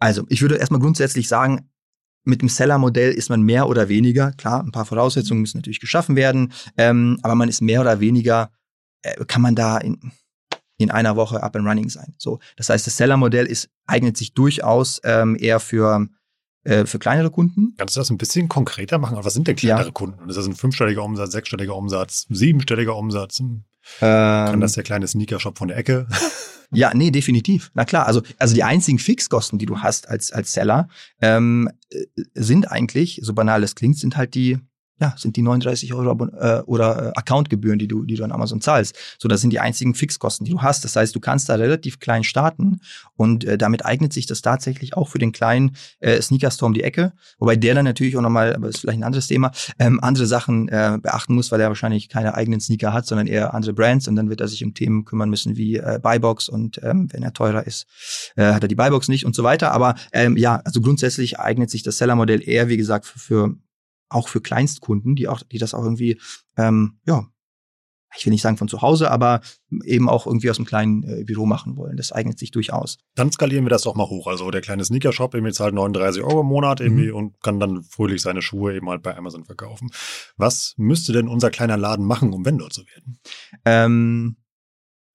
[0.00, 1.70] Also, ich würde erstmal grundsätzlich sagen,
[2.24, 6.16] mit dem Seller-Modell ist man mehr oder weniger, klar, ein paar Voraussetzungen müssen natürlich geschaffen
[6.16, 8.50] werden, ähm, aber man ist mehr oder weniger,
[9.02, 10.12] äh, kann man da in,
[10.78, 12.14] in einer Woche up and running sein.
[12.18, 16.08] So, das heißt, das Seller-Modell ist eignet sich durchaus ähm, eher für
[16.64, 17.74] äh, für kleinere Kunden.
[17.78, 19.16] Kannst du das ein bisschen konkreter machen?
[19.22, 19.92] Was sind denn kleinere ja.
[19.92, 20.28] Kunden?
[20.28, 23.42] Ist das ein fünfstelliger Umsatz, sechsstelliger Umsatz, siebenstelliger Umsatz?
[23.98, 24.08] Hm.
[24.08, 26.06] Ähm, Kann das der kleine Sneaker-Shop von der Ecke?
[26.72, 27.70] Ja, nee, definitiv.
[27.74, 30.88] Na klar, also, also die einzigen Fixkosten, die du hast als, als Seller,
[31.20, 34.58] ähm, äh, sind eigentlich, so banal es klingt, sind halt die,
[35.00, 38.60] ja, sind die 39 Euro äh, oder äh, Accountgebühren, die du, die du an Amazon
[38.60, 38.96] zahlst.
[39.18, 40.84] So, das sind die einzigen Fixkosten, die du hast.
[40.84, 42.80] Das heißt, du kannst da relativ klein starten
[43.16, 46.82] und äh, damit eignet sich das tatsächlich auch für den kleinen äh, Sneaker-Store um die
[46.82, 50.00] Ecke, wobei der dann natürlich auch nochmal, aber das ist vielleicht ein anderes Thema, ähm,
[50.02, 53.72] andere Sachen äh, beachten muss, weil er wahrscheinlich keine eigenen Sneaker hat, sondern eher andere
[53.72, 57.08] Brands und dann wird er sich um Themen kümmern müssen wie äh, Buybox und ähm,
[57.12, 57.86] wenn er teurer ist,
[58.36, 59.72] äh, hat er die Buybox nicht und so weiter.
[59.72, 63.56] Aber ähm, ja, also grundsätzlich eignet sich das Seller-Modell eher, wie gesagt, für, für
[64.10, 66.20] auch für Kleinstkunden, die auch, die das auch irgendwie,
[66.56, 67.26] ähm, ja,
[68.16, 69.40] ich will nicht sagen von zu Hause, aber
[69.84, 71.96] eben auch irgendwie aus einem kleinen äh, Büro machen wollen.
[71.96, 72.98] Das eignet sich durchaus.
[73.14, 74.26] Dann skalieren wir das doch mal hoch.
[74.26, 77.14] Also der kleine Sneaker-Shop irgendwie zahlt 39 Euro im Monat irgendwie mhm.
[77.14, 79.90] und kann dann fröhlich seine Schuhe eben halt bei Amazon verkaufen.
[80.36, 83.20] Was müsste denn unser kleiner Laden machen, um Vendor zu werden?
[83.64, 84.36] Ähm,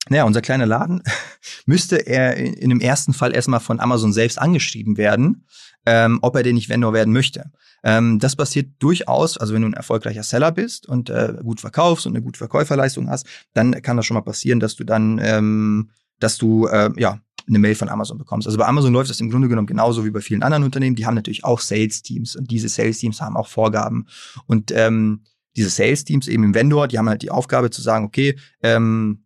[0.07, 1.03] naja, unser kleiner Laden
[1.65, 5.45] müsste er in, in dem ersten Fall erstmal von Amazon selbst angeschrieben werden,
[5.85, 7.51] ähm, ob er denn nicht Vendor werden möchte.
[7.83, 12.05] Ähm, das passiert durchaus, also wenn du ein erfolgreicher Seller bist und äh, gut verkaufst
[12.05, 15.91] und eine gute Verkäuferleistung hast, dann kann das schon mal passieren, dass du dann, ähm,
[16.19, 18.47] dass du äh, ja eine Mail von Amazon bekommst.
[18.47, 20.95] Also bei Amazon läuft das im Grunde genommen genauso wie bei vielen anderen Unternehmen.
[20.95, 24.07] Die haben natürlich auch Sales-Teams und diese Sales-Teams haben auch Vorgaben.
[24.47, 25.23] Und ähm,
[25.55, 29.25] diese Sales-Teams eben im Vendor, die haben halt die Aufgabe zu sagen, okay, ähm,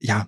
[0.00, 0.26] ja,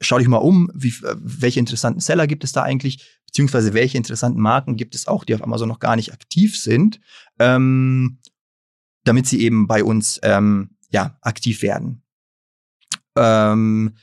[0.00, 4.40] schau dich mal um, wie, welche interessanten Seller gibt es da eigentlich, beziehungsweise welche interessanten
[4.40, 7.00] Marken gibt es auch, die auf Amazon noch gar nicht aktiv sind,
[7.38, 8.18] ähm,
[9.04, 12.02] damit sie eben bei uns ähm, ja aktiv werden.
[13.16, 13.96] Ähm,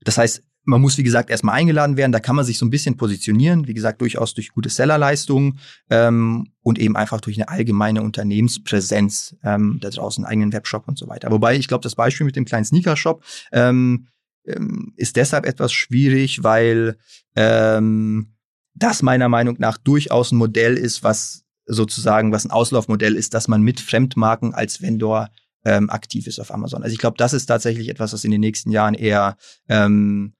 [0.00, 2.12] das heißt, man muss, wie gesagt, erstmal eingeladen werden.
[2.12, 3.66] Da kann man sich so ein bisschen positionieren.
[3.66, 5.58] Wie gesagt, durchaus durch gute Sellerleistungen
[5.90, 11.08] ähm, und eben einfach durch eine allgemeine Unternehmenspräsenz ähm, da draußen, eigenen Webshop und so
[11.08, 11.30] weiter.
[11.30, 14.06] Wobei, ich glaube, das Beispiel mit dem kleinen Sneaker-Shop ähm,
[14.46, 16.96] ähm, ist deshalb etwas schwierig, weil
[17.36, 18.34] ähm,
[18.74, 23.48] das meiner Meinung nach durchaus ein Modell ist, was sozusagen, was ein Auslaufmodell ist, dass
[23.48, 25.30] man mit Fremdmarken als Vendor
[25.64, 26.82] ähm, aktiv ist auf Amazon.
[26.82, 29.36] Also ich glaube, das ist tatsächlich etwas, was in den nächsten Jahren eher
[29.68, 30.34] ähm,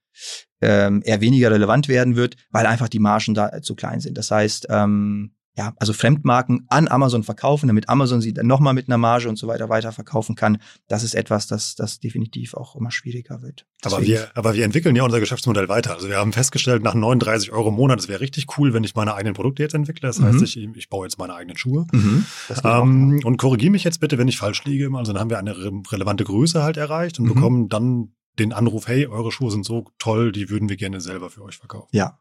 [0.61, 4.17] ähm, eher weniger relevant werden wird, weil einfach die Margen da zu klein sind.
[4.17, 8.87] Das heißt, ähm, ja, also Fremdmarken an Amazon verkaufen, damit Amazon sie dann nochmal mit
[8.87, 10.57] einer Marge und so weiter weiter verkaufen kann.
[10.87, 13.67] Das ist etwas, das, das definitiv auch immer schwieriger wird.
[13.83, 15.93] aber wir, aber wir entwickeln ja unser Geschäftsmodell weiter.
[15.93, 18.95] Also wir haben festgestellt, nach 39 Euro im Monat, es wäre richtig cool, wenn ich
[18.95, 20.07] meine eigenen Produkte jetzt entwickle.
[20.07, 20.25] Das mhm.
[20.25, 21.85] heißt, ich, ich baue jetzt meine eigenen Schuhe.
[21.91, 22.25] Mhm.
[22.63, 24.89] Ähm, und korrigiere mich jetzt bitte, wenn ich falsch liege.
[24.95, 27.33] Also dann haben wir eine re relevante Größe halt erreicht und mhm.
[27.35, 31.29] bekommen dann den Anruf, hey, eure Schuhe sind so toll, die würden wir gerne selber
[31.29, 31.89] für euch verkaufen.
[31.91, 32.17] Ja.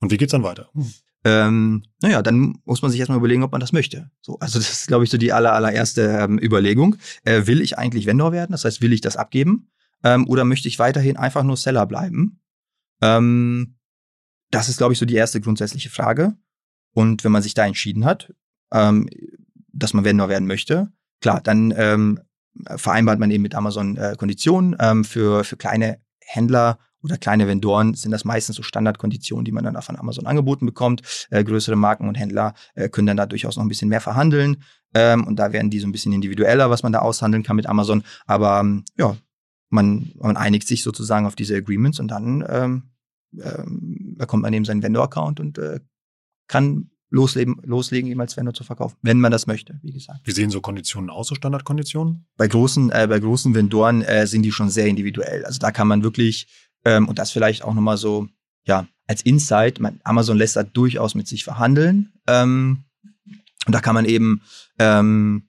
[0.00, 0.68] Und wie geht's dann weiter?
[0.74, 0.92] Hm
[1.24, 4.10] ähm, naja, dann muss man sich erstmal überlegen, ob man das möchte.
[4.22, 6.96] So, also das ist, glaube ich, so die aller, allererste ähm, Überlegung.
[7.24, 8.52] Äh, will ich eigentlich Vendor werden?
[8.52, 9.70] Das heißt, will ich das abgeben?
[10.02, 12.40] Ähm, oder möchte ich weiterhin einfach nur Seller bleiben?
[13.02, 13.76] Ähm,
[14.50, 16.36] das ist, glaube ich, so die erste grundsätzliche Frage.
[16.92, 18.32] Und wenn man sich da entschieden hat,
[18.72, 19.08] ähm,
[19.72, 22.20] dass man Vendor werden möchte, klar, dann ähm,
[22.76, 27.94] vereinbart man eben mit Amazon äh, Konditionen ähm, für, für kleine Händler oder kleine Vendoren
[27.94, 31.02] sind das meistens so Standardkonditionen, die man dann auch von Amazon angeboten bekommt.
[31.30, 34.62] Äh, größere Marken und Händler äh, können dann da durchaus noch ein bisschen mehr verhandeln.
[34.94, 37.66] Ähm, und da werden die so ein bisschen individueller, was man da aushandeln kann mit
[37.66, 38.02] Amazon.
[38.26, 39.16] Aber ähm, ja,
[39.70, 42.90] man, man einigt sich sozusagen auf diese Agreements und dann ähm,
[43.40, 45.80] ähm, bekommt man eben seinen Vendor-Account und äh,
[46.48, 50.20] kann loslegen, loslegen, ihm als Vendor zu verkaufen, wenn man das möchte, wie gesagt.
[50.24, 52.26] Wie sehen so Konditionen aus, so Standardkonditionen?
[52.36, 55.44] Bei großen, äh, bei großen Vendoren äh, sind die schon sehr individuell.
[55.44, 58.28] Also da kann man wirklich ähm, und das vielleicht auch nochmal so,
[58.64, 59.80] ja, als Insight.
[60.04, 62.12] Amazon lässt da durchaus mit sich verhandeln.
[62.26, 62.84] Ähm,
[63.66, 64.42] und da kann man eben
[64.78, 65.48] ähm,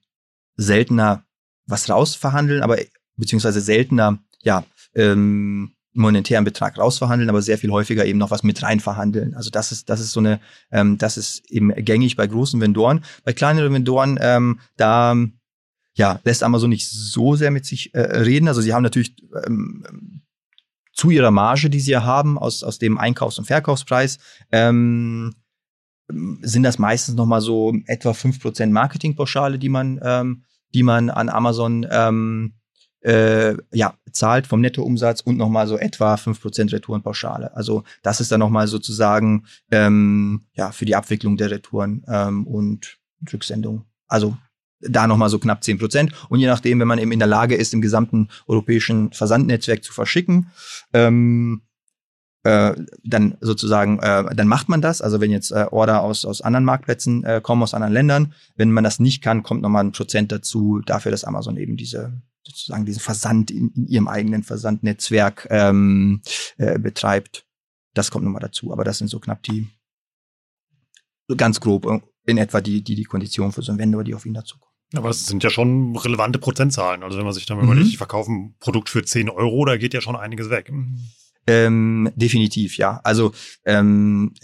[0.56, 1.24] seltener
[1.66, 2.78] was rausverhandeln, aber
[3.16, 4.64] beziehungsweise seltener, ja,
[4.94, 9.34] ähm, monetären Betrag rausverhandeln, aber sehr viel häufiger eben noch was mit rein verhandeln.
[9.34, 10.40] Also das ist, das ist so eine,
[10.70, 13.04] ähm, das ist eben gängig bei großen Vendoren.
[13.24, 15.14] Bei kleineren Vendoren, ähm, da
[15.94, 18.48] ja, lässt Amazon nicht so sehr mit sich äh, reden.
[18.48, 19.14] Also sie haben natürlich
[19.46, 20.21] ähm,
[21.02, 24.18] zu ihrer Marge, die sie ja haben, aus, aus dem Einkaufs- und Verkaufspreis,
[24.52, 25.34] ähm,
[26.42, 31.28] sind das meistens nochmal so etwa fünf Prozent Marketingpauschale, die man, ähm, die man an
[31.28, 32.52] Amazon ähm,
[33.00, 37.52] äh, ja, zahlt vom Nettoumsatz und nochmal so etwa fünf Prozent Retourenpauschale.
[37.56, 42.98] Also das ist dann nochmal sozusagen ähm, ja, für die Abwicklung der Retouren ähm, und
[43.32, 43.86] Rücksendung.
[44.06, 44.36] Also
[44.82, 46.12] da nochmal so knapp zehn Prozent.
[46.28, 49.92] Und je nachdem, wenn man eben in der Lage ist, im gesamten europäischen Versandnetzwerk zu
[49.92, 50.50] verschicken,
[50.92, 51.62] ähm,
[52.44, 55.00] äh, dann sozusagen, äh, dann macht man das.
[55.00, 58.72] Also wenn jetzt äh, Order aus, aus anderen Marktplätzen äh, kommen, aus anderen Ländern, wenn
[58.72, 62.84] man das nicht kann, kommt nochmal ein Prozent dazu, dafür, dass Amazon eben diese sozusagen
[62.84, 66.22] diesen Versand in, in ihrem eigenen Versandnetzwerk ähm,
[66.56, 67.46] äh, betreibt.
[67.94, 68.72] Das kommt nochmal dazu.
[68.72, 69.68] Aber das sind so knapp die,
[71.28, 74.14] so ganz grob äh, in etwa die, die, die Konditionen für so einen Vendor, die
[74.14, 74.71] auf ihn dazukommen.
[74.94, 77.02] Aber es sind ja schon relevante Prozentzahlen.
[77.02, 77.64] Also wenn man sich dann mhm.
[77.64, 80.72] überlegt, ich verkaufe ein Produkt für 10 Euro, da geht ja schon einiges weg.
[81.46, 83.00] Ähm, definitiv, ja.
[83.02, 83.32] Also
[83.64, 84.34] ähm,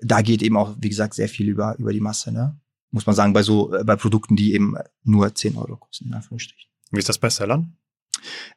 [0.00, 2.58] da geht eben auch, wie gesagt, sehr viel über, über die Masse, ne?
[2.90, 6.14] Muss man sagen, bei so, äh, bei Produkten, die eben nur 10 Euro kosten, in
[6.14, 6.70] Anführungsstrichen.
[6.90, 7.76] Wie ist das bei Sellern?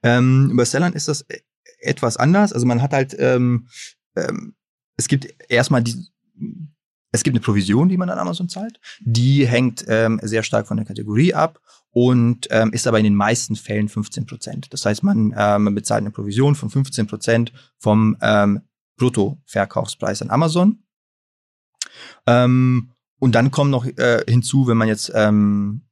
[0.03, 1.41] Ähm, bei Sellern ist das e-,
[1.79, 2.51] etwas anders.
[2.51, 3.67] Also man hat halt, ähm,
[4.15, 4.55] ähm,
[4.97, 5.95] es gibt erstmal die,
[7.11, 8.79] es gibt eine Provision, die man an Amazon zahlt.
[9.01, 11.59] Die hängt ähm, sehr stark von der Kategorie ab
[11.91, 14.73] und ähm, ist aber in den meisten Fällen 15 Prozent.
[14.73, 18.61] Das heißt, man, äh, man bezahlt eine Provision von 15 Prozent vom ähm,
[18.97, 20.83] Bruttoverkaufspreis an Amazon.
[22.27, 25.84] Ähm, und dann kommt noch äh, hinzu, wenn man jetzt ähm,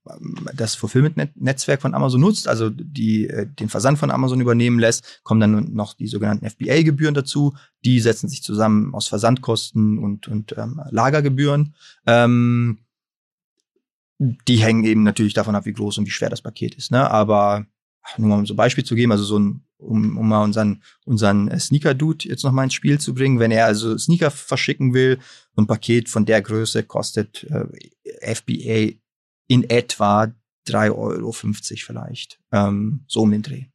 [0.56, 5.40] das Fulfillment-Netzwerk von Amazon nutzt, also die, äh, den Versand von Amazon übernehmen lässt, kommen
[5.40, 7.56] dann noch die sogenannten FBA-Gebühren dazu.
[7.86, 11.74] Die setzen sich zusammen aus Versandkosten und, und ähm, Lagergebühren.
[12.06, 12.80] Ähm,
[14.20, 16.92] die hängen eben natürlich davon ab, wie groß und wie schwer das Paket ist.
[16.92, 17.10] Ne?
[17.10, 17.66] Aber
[18.18, 20.82] nur mal um so ein Beispiel zu geben, also so ein, um, um mal unseren,
[21.06, 25.20] unseren Sneaker-Dude jetzt noch mal ins Spiel zu bringen, wenn er also Sneaker verschicken will,
[25.56, 28.98] ein Paket von der Größe kostet äh, FBA
[29.48, 30.32] in etwa
[30.68, 33.66] 3,50 Euro vielleicht, ähm, so um den Dreh.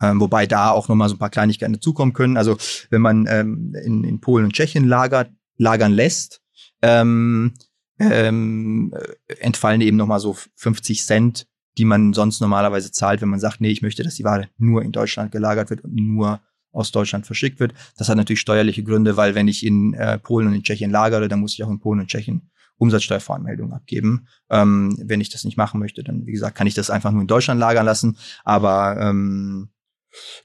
[0.00, 2.36] Ähm, wobei da auch noch mal so ein paar Kleinigkeiten dazukommen können.
[2.36, 2.56] Also
[2.90, 6.40] wenn man ähm, in, in Polen und Tschechien lagert, lagern lässt,
[6.82, 7.54] ähm,
[7.98, 8.94] ähm,
[9.40, 13.60] entfallen eben noch mal so 50 Cent die man sonst normalerweise zahlt, wenn man sagt,
[13.60, 16.40] nee, ich möchte, dass die Ware nur in Deutschland gelagert wird und nur
[16.72, 17.72] aus Deutschland verschickt wird.
[17.96, 21.28] Das hat natürlich steuerliche Gründe, weil wenn ich in äh, Polen und in Tschechien lagere,
[21.28, 24.28] dann muss ich auch in Polen und Tschechien Umsatzsteuervoranmeldung abgeben.
[24.50, 27.22] Ähm, wenn ich das nicht machen möchte, dann wie gesagt, kann ich das einfach nur
[27.22, 28.16] in Deutschland lagern lassen.
[28.44, 29.70] Aber ähm,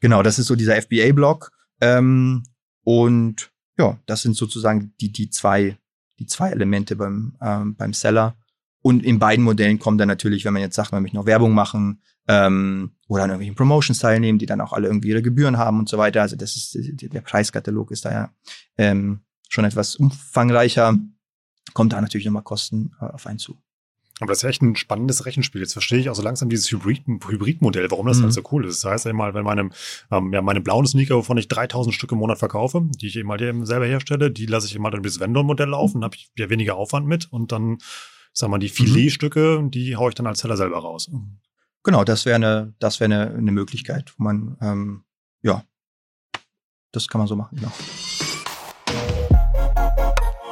[0.01, 1.51] genau, das ist so dieser FBA-Block.
[1.81, 2.43] Ähm,
[2.83, 5.77] und ja, das sind sozusagen die die zwei
[6.19, 8.35] die zwei Elemente beim ähm, beim Seller.
[8.81, 11.53] Und in beiden Modellen kommt dann natürlich, wenn man jetzt sagt, man möchte noch Werbung
[11.53, 15.79] machen ähm, oder an irgendwelchen Promotions teilnehmen, die dann auch alle irgendwie ihre Gebühren haben
[15.79, 16.21] und so weiter.
[16.21, 18.33] Also das ist der Preiskatalog ist da ja
[18.77, 20.97] ähm, schon etwas umfangreicher.
[21.73, 23.57] Kommt da natürlich nochmal Kosten äh, auf einen zu.
[24.19, 25.61] Aber das ist echt ein spannendes Rechenspiel.
[25.61, 28.23] Jetzt verstehe ich auch so langsam dieses Hybrid-Modell, warum das mhm.
[28.23, 28.83] halt so cool ist.
[28.83, 29.69] Das heißt einmal, wenn meine,
[30.11, 33.29] ähm, ja, meine blauen Sneaker, wovon ich 3000 Stück im Monat verkaufe, die ich eben
[33.31, 36.29] halt eben selber herstelle, die lasse ich eben halt dieses Vendor-Modell laufen, dann habe ich
[36.37, 37.79] ja weniger Aufwand mit und dann
[38.33, 38.73] sag mal, die mhm.
[38.73, 41.09] Filetstücke, die haue ich dann als Seller selber raus.
[41.83, 45.03] Genau, das wäre eine, das wäre eine, eine Möglichkeit, wo man, ähm,
[45.41, 45.63] ja,
[46.91, 47.71] das kann man so machen, genau.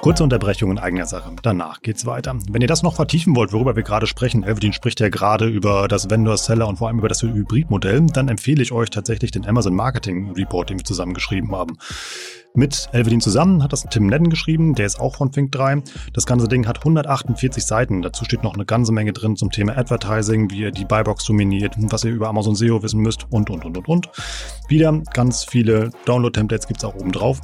[0.01, 1.31] Kurze Unterbrechung in eigener Sache.
[1.43, 2.35] Danach geht's weiter.
[2.49, 5.87] Wenn ihr das noch vertiefen wollt, worüber wir gerade sprechen, Elvedin spricht ja gerade über
[5.87, 9.75] das Vendor-Seller und vor allem über das Hybridmodell, dann empfehle ich euch tatsächlich den Amazon
[9.75, 11.77] Marketing Report, den wir zusammengeschrieben haben.
[12.55, 15.83] Mit Elvedin zusammen hat das Tim Nedden geschrieben, der ist auch von Think 3.
[16.13, 18.01] Das ganze Ding hat 148 Seiten.
[18.01, 21.75] Dazu steht noch eine ganze Menge drin zum Thema Advertising, wie ihr die Buybox dominiert,
[21.77, 24.09] was ihr über Amazon SEO wissen müsst und, und, und, und, und.
[24.67, 27.39] Wieder ganz viele Download-Templates gibt's auch oben drauf.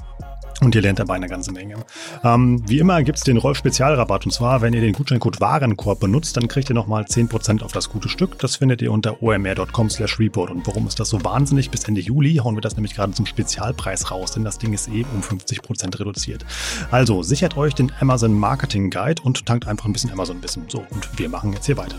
[0.61, 1.75] Und ihr lernt dabei eine ganze Menge.
[2.23, 4.25] Ähm, wie immer gibt's den Rolf-Spezialrabatt.
[4.25, 7.89] Und zwar, wenn ihr den Gutscheincode Warenkorb benutzt, dann kriegt ihr nochmal 10% auf das
[7.89, 8.39] gute Stück.
[8.39, 10.49] Das findet ihr unter omr.com slash report.
[10.49, 11.69] Und warum ist das so wahnsinnig?
[11.69, 14.89] Bis Ende Juli hauen wir das nämlich gerade zum Spezialpreis raus, denn das Ding ist
[14.89, 16.43] eh um 50% reduziert.
[16.89, 20.65] Also sichert euch den Amazon Marketing Guide und tankt einfach ein bisschen Amazon-Wissen.
[20.69, 21.97] So, und wir machen jetzt hier weiter.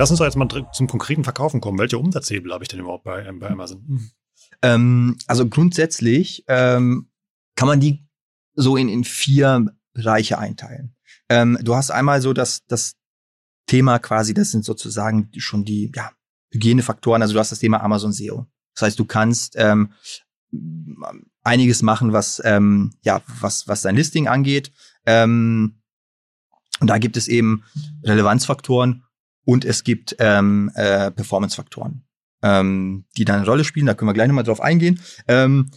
[0.00, 1.78] Lass uns doch jetzt mal zum konkreten Verkaufen kommen.
[1.78, 3.84] Welche Umsatzhebel habe ich denn überhaupt bei, bei Amazon?
[3.86, 4.10] Hm.
[4.62, 7.10] Ähm, also grundsätzlich ähm,
[7.54, 8.08] kann man die
[8.54, 10.96] so in, in vier Bereiche einteilen.
[11.28, 12.96] Ähm, du hast einmal so das, das
[13.66, 16.12] Thema quasi, das sind sozusagen schon die ja,
[16.50, 17.20] Hygienefaktoren.
[17.20, 18.46] Also du hast das Thema Amazon SEO.
[18.74, 19.92] Das heißt, du kannst ähm,
[21.42, 24.72] einiges machen, was ähm, ja was was dein Listing angeht.
[25.04, 25.82] Ähm,
[26.80, 27.64] und da gibt es eben
[28.02, 29.04] Relevanzfaktoren
[29.44, 32.04] und es gibt ähm, äh, Performance-Faktoren,
[32.42, 33.86] ähm, die dann eine Rolle spielen.
[33.86, 35.00] Da können wir gleich nochmal drauf eingehen.
[35.28, 35.70] Ähm,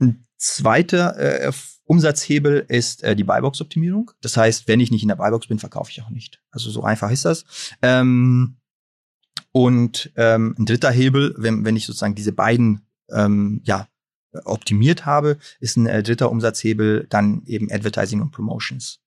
[0.00, 1.52] ein zweiter äh,
[1.84, 4.10] Umsatzhebel ist äh, die Buybox-Optimierung.
[4.20, 6.42] Das heißt, wenn ich nicht in der Buybox bin, verkaufe ich auch nicht.
[6.50, 7.44] Also so einfach ist das.
[7.82, 8.56] Ähm,
[9.52, 13.88] und ähm, ein dritter Hebel, wenn, wenn ich sozusagen diese beiden ähm, ja,
[14.44, 19.00] optimiert habe, ist ein äh, dritter Umsatzhebel dann eben Advertising und Promotions.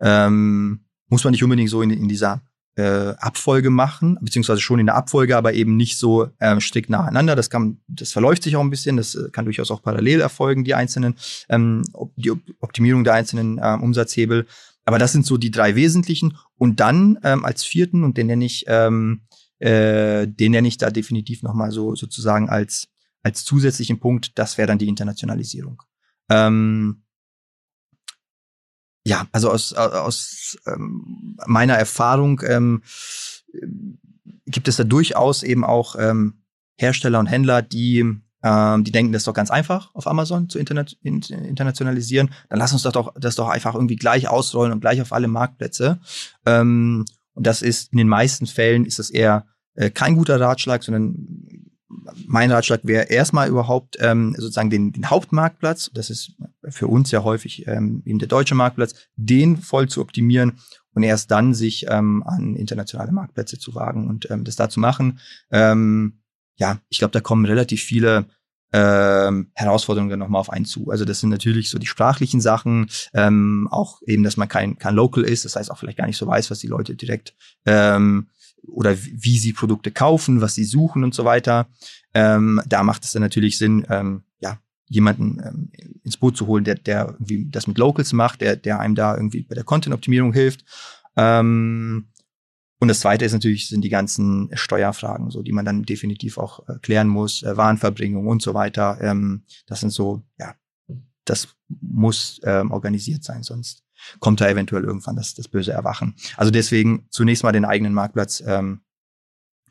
[0.00, 2.42] Ähm, muss man nicht unbedingt so in, in dieser
[2.76, 7.34] äh, Abfolge machen, beziehungsweise schon in der Abfolge, aber eben nicht so ähm, strikt nacheinander.
[7.34, 10.62] Das kann, das verläuft sich auch ein bisschen, das äh, kann durchaus auch parallel erfolgen,
[10.64, 11.14] die einzelnen,
[11.48, 11.82] ähm,
[12.16, 14.46] die Optimierung der einzelnen ähm, Umsatzhebel.
[14.84, 16.36] Aber das sind so die drei wesentlichen.
[16.58, 19.22] Und dann ähm, als vierten, und den nenne ich, ähm,
[19.58, 22.88] äh, den nenne ich da definitiv nochmal so sozusagen als,
[23.22, 25.82] als zusätzlichen Punkt, das wäre dann die Internationalisierung.
[26.28, 27.02] Ähm,
[29.06, 32.82] ja, also aus, aus ähm, meiner Erfahrung ähm,
[34.46, 36.42] gibt es da durchaus eben auch ähm,
[36.76, 40.58] Hersteller und Händler, die ähm, die denken, das ist doch ganz einfach auf Amazon zu
[40.58, 42.30] internet, in, internationalisieren.
[42.48, 45.28] Dann lass uns das doch, das doch einfach irgendwie gleich ausrollen und gleich auf alle
[45.28, 46.00] Marktplätze.
[46.44, 50.82] Ähm, und das ist in den meisten Fällen ist das eher äh, kein guter Ratschlag,
[50.82, 51.14] sondern
[51.88, 56.32] mein Ratschlag wäre erstmal überhaupt ähm, sozusagen den, den Hauptmarktplatz, das ist
[56.68, 60.58] für uns ja häufig ähm, eben der deutsche Marktplatz, den voll zu optimieren
[60.94, 64.80] und erst dann sich ähm, an internationale Marktplätze zu wagen und ähm, das da zu
[64.80, 65.20] machen.
[65.50, 66.20] Ähm,
[66.56, 68.26] ja, ich glaube, da kommen relativ viele
[68.72, 70.90] ähm, Herausforderungen nochmal auf einen zu.
[70.90, 74.94] Also das sind natürlich so die sprachlichen Sachen, ähm, auch eben, dass man kein, kein
[74.94, 78.28] Local ist, das heißt auch vielleicht gar nicht so weiß, was die Leute direkt ähm,
[78.68, 81.68] oder wie sie Produkte kaufen, was sie suchen und so weiter.
[82.14, 85.70] Ähm, da macht es dann natürlich Sinn, ähm, ja, jemanden ähm,
[86.04, 89.16] ins Boot zu holen, der, der irgendwie das mit Locals macht, der, der einem da
[89.16, 90.64] irgendwie bei der Content-Optimierung hilft.
[91.16, 92.08] Ähm,
[92.78, 96.68] und das zweite ist natürlich, sind die ganzen Steuerfragen, so, die man dann definitiv auch
[96.68, 98.98] äh, klären muss, äh, Warenverbringung und so weiter.
[99.00, 100.54] Ähm, das sind so, ja,
[101.24, 103.82] das muss ähm, organisiert sein, sonst
[104.20, 106.14] kommt da eventuell irgendwann das, das böse Erwachen.
[106.36, 108.80] Also deswegen zunächst mal den eigenen Marktplatz ähm,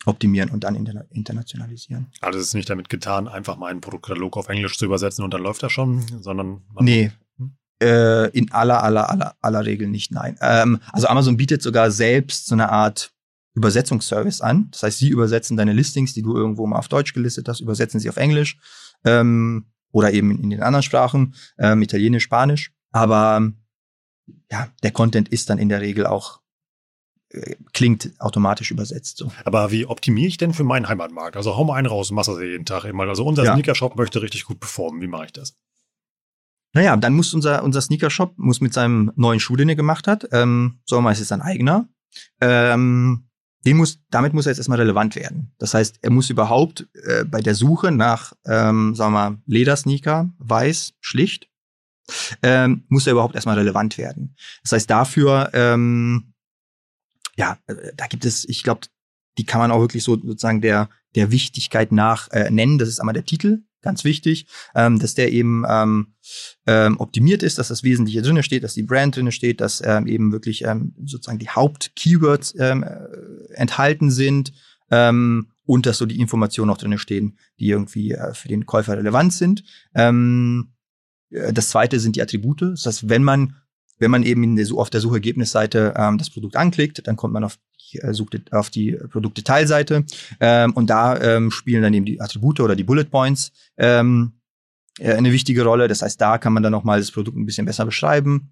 [0.06, 2.08] optimieren und dann inter internationalisieren.
[2.22, 5.34] Also es ist nicht damit getan, einfach mal einen Produktkatalog auf Englisch zu übersetzen und
[5.34, 7.12] dann läuft das schon, sondern nee,
[7.82, 10.38] äh, in aller, aller, aller, aller Regel nicht, nein.
[10.42, 13.12] Ähm, also Amazon bietet sogar selbst so eine Art
[13.54, 14.68] Übersetzungsservice an.
[14.72, 18.00] Das heißt, sie übersetzen deine Listings, die du irgendwo mal auf Deutsch gelistet hast, übersetzen
[18.00, 18.58] sie auf Englisch
[19.06, 22.74] ähm, oder eben in, in den anderen Sprachen, ähm, Italienisch, Spanisch.
[22.92, 23.52] Aber
[24.52, 26.42] ja, der Content ist dann in der Regel auch
[27.30, 29.18] äh, klingt automatisch übersetzt.
[29.18, 29.32] So.
[29.44, 31.38] Aber wie optimiere ich denn für meinen Heimatmarkt?
[31.38, 33.04] Also hau mal einen raus und mach das jeden Tag immer.
[33.04, 33.54] Also unser ja.
[33.54, 35.02] Sneaker-Shop möchte richtig gut performen.
[35.02, 35.56] Wie mache ich das?
[36.74, 40.28] Naja, dann muss unser, unser Sneaker-Shop muss mit seinem neuen Schuh, den er gemacht hat,
[40.34, 41.88] ähm, sagen wir mal, es ist ein eigener,
[42.42, 43.30] ähm,
[43.66, 45.54] den muss, damit muss er jetzt erstmal relevant werden.
[45.58, 50.30] Das heißt, er muss überhaupt äh, bei der Suche nach, ähm, sagen wir mal, Ledersneaker,
[50.38, 51.48] weiß, schlicht,
[52.44, 54.36] ähm, muss er überhaupt erstmal relevant werden.
[54.64, 56.34] Das heißt, dafür, ähm,
[57.36, 58.82] ja, äh, da gibt es, ich glaube,
[59.38, 62.78] die kann man auch wirklich so sozusagen der, der Wichtigkeit nach äh, nennen.
[62.78, 66.16] Das ist einmal der Titel, ganz wichtig, ähm, dass der eben ähm,
[66.66, 70.08] ähm, optimiert ist, dass das Wesentliche drinne steht, dass die Brand drinne steht, dass ähm,
[70.08, 74.54] eben wirklich ähm, sozusagen die Haupt-Keywords ähm, äh, enthalten sind
[74.92, 78.98] ähm, und dass so die Informationen auch drinne stehen, die irgendwie äh, für den Käufer
[78.98, 79.64] relevant sind.
[79.94, 80.75] Ähm, äh,
[81.30, 82.62] das zweite sind die Attribute.
[82.62, 83.56] Das heißt, wenn man
[83.98, 87.58] wenn man eben der, auf der Suchergebnisseite ähm, das Produkt anklickt, dann kommt man auf
[87.94, 88.14] die, äh,
[88.52, 90.06] auf die Produkte-Teilseite
[90.40, 94.34] ähm, und da ähm, spielen dann eben die Attribute oder die Bullet Points ähm,
[95.00, 95.88] äh, eine wichtige Rolle.
[95.88, 98.52] Das heißt, da kann man dann nochmal das Produkt ein bisschen besser beschreiben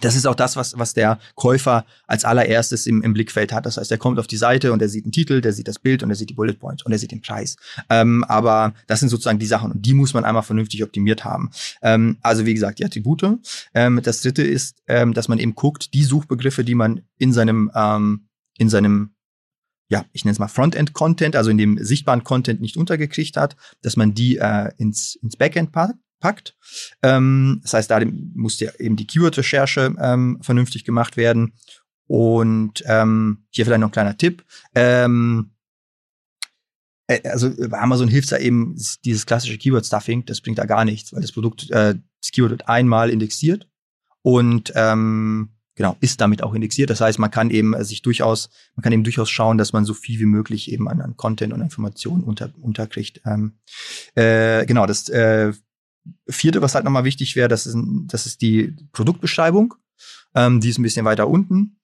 [0.00, 3.66] das ist auch das, was, was der Käufer als allererstes im, im Blickfeld hat.
[3.66, 5.78] Das heißt, er kommt auf die Seite und er sieht einen Titel, der sieht das
[5.78, 7.56] Bild und er sieht die Bullet Points und er sieht den Preis.
[7.90, 11.50] Ähm, aber das sind sozusagen die Sachen und die muss man einmal vernünftig optimiert haben.
[11.82, 13.24] Ähm, also wie gesagt, die Attribute.
[13.74, 17.70] Ähm, das dritte ist, ähm, dass man eben guckt, die Suchbegriffe, die man in seinem,
[17.74, 19.10] ähm, in seinem
[19.90, 23.96] ja, ich nenne es mal Frontend-Content, also in dem sichtbaren Content nicht untergekriegt hat, dass
[23.96, 26.56] man die äh, ins, ins Backend packt packt.
[27.02, 28.00] Ähm, das heißt, da
[28.34, 31.54] muss ja eben die Keyword-Recherche ähm, vernünftig gemacht werden.
[32.06, 34.44] Und ähm, hier vielleicht noch ein kleiner Tipp.
[34.74, 35.50] Ähm,
[37.08, 41.12] äh, also bei Amazon hilft da eben dieses klassische Keyword-Stuffing, das bringt da gar nichts,
[41.12, 43.68] weil das Produkt, äh, das Keyword wird einmal indexiert
[44.22, 46.90] und ähm, genau, ist damit auch indexiert.
[46.90, 49.84] Das heißt, man kann eben äh, sich durchaus, man kann eben durchaus schauen, dass man
[49.84, 53.22] so viel wie möglich eben an, an Content und Informationen unter, unterkriegt.
[53.24, 53.58] Ähm,
[54.14, 55.52] äh, genau, das äh,
[56.28, 59.74] vierte, was halt nochmal wichtig wäre, das ist, das ist die Produktbeschreibung.
[60.34, 61.78] Ähm, die ist ein bisschen weiter unten.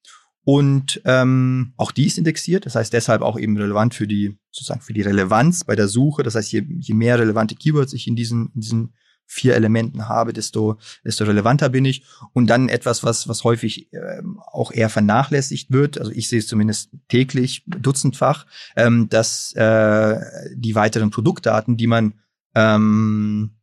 [0.44, 4.82] Und ähm, auch die ist indexiert, das heißt deshalb auch eben relevant für die, sozusagen
[4.82, 6.22] für die Relevanz bei der Suche.
[6.22, 8.94] Das heißt, je, je mehr relevante Keywords ich in diesen, in diesen
[9.26, 12.04] vier Elementen habe, desto, desto relevanter bin ich.
[12.34, 16.46] Und dann etwas, was, was häufig ähm, auch eher vernachlässigt wird, also ich sehe es
[16.46, 20.20] zumindest täglich, dutzendfach, ähm, dass äh,
[20.54, 22.14] die weiteren Produktdaten, die man
[22.54, 23.56] ähm,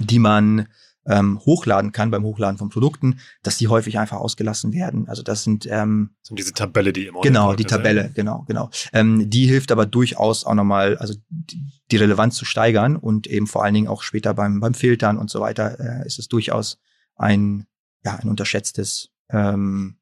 [0.00, 0.66] die man
[1.06, 5.08] ähm, hochladen kann beim Hochladen von Produkten, dass die häufig einfach ausgelassen werden.
[5.08, 8.14] Also das sind ähm, so diese Tabelle, die immer genau die Tabelle, sein.
[8.14, 8.70] genau genau.
[8.92, 13.46] Ähm, die hilft aber durchaus auch nochmal, also die, die Relevanz zu steigern und eben
[13.46, 16.78] vor allen Dingen auch später beim beim Filtern und so weiter äh, ist es durchaus
[17.16, 17.66] ein
[18.04, 19.96] ja ein unterschätztes ähm,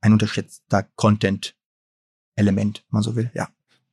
[0.00, 1.54] ein unterschätzter Content
[2.34, 3.48] Element, wenn man so will, ja.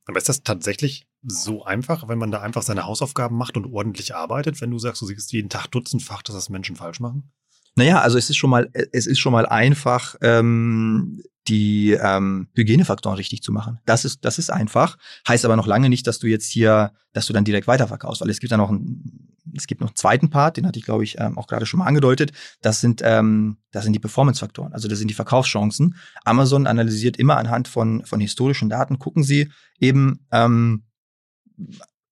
[0.06, 4.14] Aber ist das tatsächlich so einfach, wenn man da einfach seine Hausaufgaben macht und ordentlich
[4.14, 7.32] arbeitet, wenn du sagst, du siehst jeden Tag dutzendfach, dass das Menschen falsch machen?
[7.74, 13.16] Naja, also es ist schon mal, es ist schon mal einfach, ähm, die ähm, Hygienefaktoren
[13.16, 13.78] richtig zu machen.
[13.86, 14.98] Das ist, das ist einfach.
[15.26, 18.30] Heißt aber noch lange nicht, dass du jetzt hier, dass du dann direkt weiterverkaufst, weil
[18.30, 21.04] es gibt ja noch einen, es gibt noch einen zweiten Part, den hatte ich, glaube
[21.04, 22.32] ich, ähm, auch gerade schon mal angedeutet.
[22.60, 25.96] Das sind, ähm, das sind die Performance-Faktoren, also das sind die Verkaufschancen.
[26.24, 29.50] Amazon analysiert immer anhand von, von historischen Daten, gucken sie
[29.80, 30.84] eben, ähm,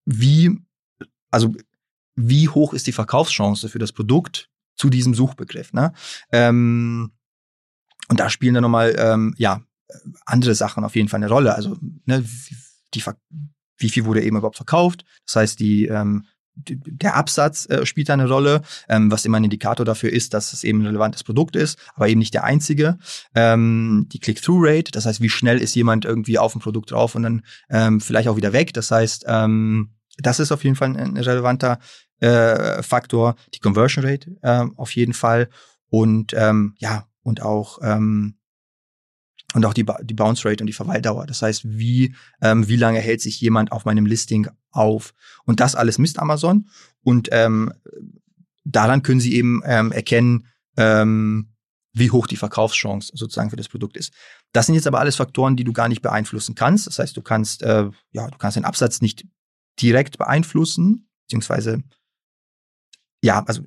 [0.04, 0.58] wie,
[1.30, 1.54] also
[2.14, 5.72] wie hoch ist die Verkaufschance für das Produkt zu diesem Suchbegriff.
[5.72, 5.92] Ne?
[6.32, 7.12] Ähm,
[8.08, 9.62] und da spielen dann nochmal, ähm, ja,
[10.24, 11.54] andere Sachen auf jeden Fall eine Rolle.
[11.54, 12.24] Also, ne,
[12.94, 13.02] die,
[13.78, 15.04] wie viel wurde eben überhaupt verkauft?
[15.26, 16.26] Das heißt, die, ähm,
[16.56, 20.64] der Absatz äh, spielt eine Rolle, ähm, was immer ein Indikator dafür ist, dass es
[20.64, 22.98] eben ein relevantes Produkt ist, aber eben nicht der einzige.
[23.34, 27.22] Ähm, die Click-Through-Rate, das heißt, wie schnell ist jemand irgendwie auf ein Produkt drauf und
[27.22, 28.72] dann ähm, vielleicht auch wieder weg.
[28.72, 31.78] Das heißt, ähm, das ist auf jeden Fall ein relevanter
[32.20, 33.36] äh, Faktor.
[33.54, 35.48] Die Conversion Rate äh, auf jeden Fall
[35.90, 38.35] und ähm, ja und auch ähm,
[39.54, 41.26] und auch die, die Bounce Rate und die Verweildauer.
[41.26, 45.14] Das heißt, wie, ähm, wie lange hält sich jemand auf meinem Listing auf?
[45.44, 46.68] Und das alles misst Amazon.
[47.02, 47.72] Und ähm,
[48.64, 51.52] daran können sie eben ähm, erkennen, ähm,
[51.92, 54.12] wie hoch die Verkaufschance sozusagen für das Produkt ist.
[54.52, 56.86] Das sind jetzt aber alles Faktoren, die du gar nicht beeinflussen kannst.
[56.86, 59.26] Das heißt, du kannst, äh, ja, du kannst den Absatz nicht
[59.80, 61.82] direkt beeinflussen, beziehungsweise
[63.22, 63.62] ja, also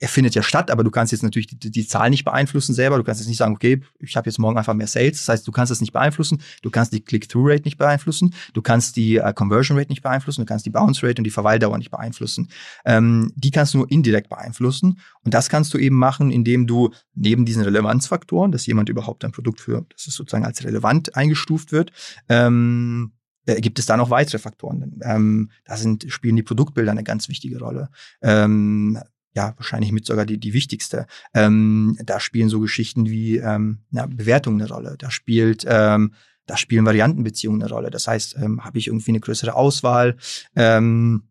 [0.00, 2.96] er findet ja statt, aber du kannst jetzt natürlich die, die Zahl nicht beeinflussen selber.
[2.96, 5.18] Du kannst jetzt nicht sagen, okay, ich habe jetzt morgen einfach mehr Sales.
[5.18, 6.42] Das heißt, du kannst das nicht beeinflussen.
[6.62, 8.34] Du kannst die Click-Through-Rate nicht beeinflussen.
[8.52, 10.42] Du kannst die äh, Conversion-Rate nicht beeinflussen.
[10.42, 12.48] Du kannst die Bounce-Rate und die Verweildauer nicht beeinflussen.
[12.84, 15.00] Ähm, die kannst du nur indirekt beeinflussen.
[15.22, 19.32] Und das kannst du eben machen, indem du neben diesen Relevanzfaktoren, dass jemand überhaupt ein
[19.32, 21.92] Produkt für, dass es sozusagen als relevant eingestuft wird,
[22.28, 23.12] ähm,
[23.46, 25.00] äh, gibt es da noch weitere Faktoren.
[25.02, 27.88] Ähm, da sind, spielen die Produktbilder eine ganz wichtige Rolle.
[28.20, 28.98] Ähm,
[29.36, 31.06] ja, wahrscheinlich mit sogar die, die wichtigste.
[31.34, 34.96] Ähm, da spielen so Geschichten wie ähm, na, Bewertungen eine Rolle.
[34.98, 36.14] Da spielt, ähm,
[36.46, 37.90] da spielen Variantenbeziehungen eine Rolle.
[37.90, 40.16] Das heißt, ähm, habe ich irgendwie eine größere Auswahl,
[40.56, 41.28] ähm,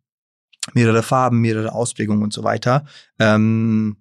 [0.76, 2.86] mehrere Farben, mehrere Ausprägungen und so weiter.
[3.18, 3.98] Ähm,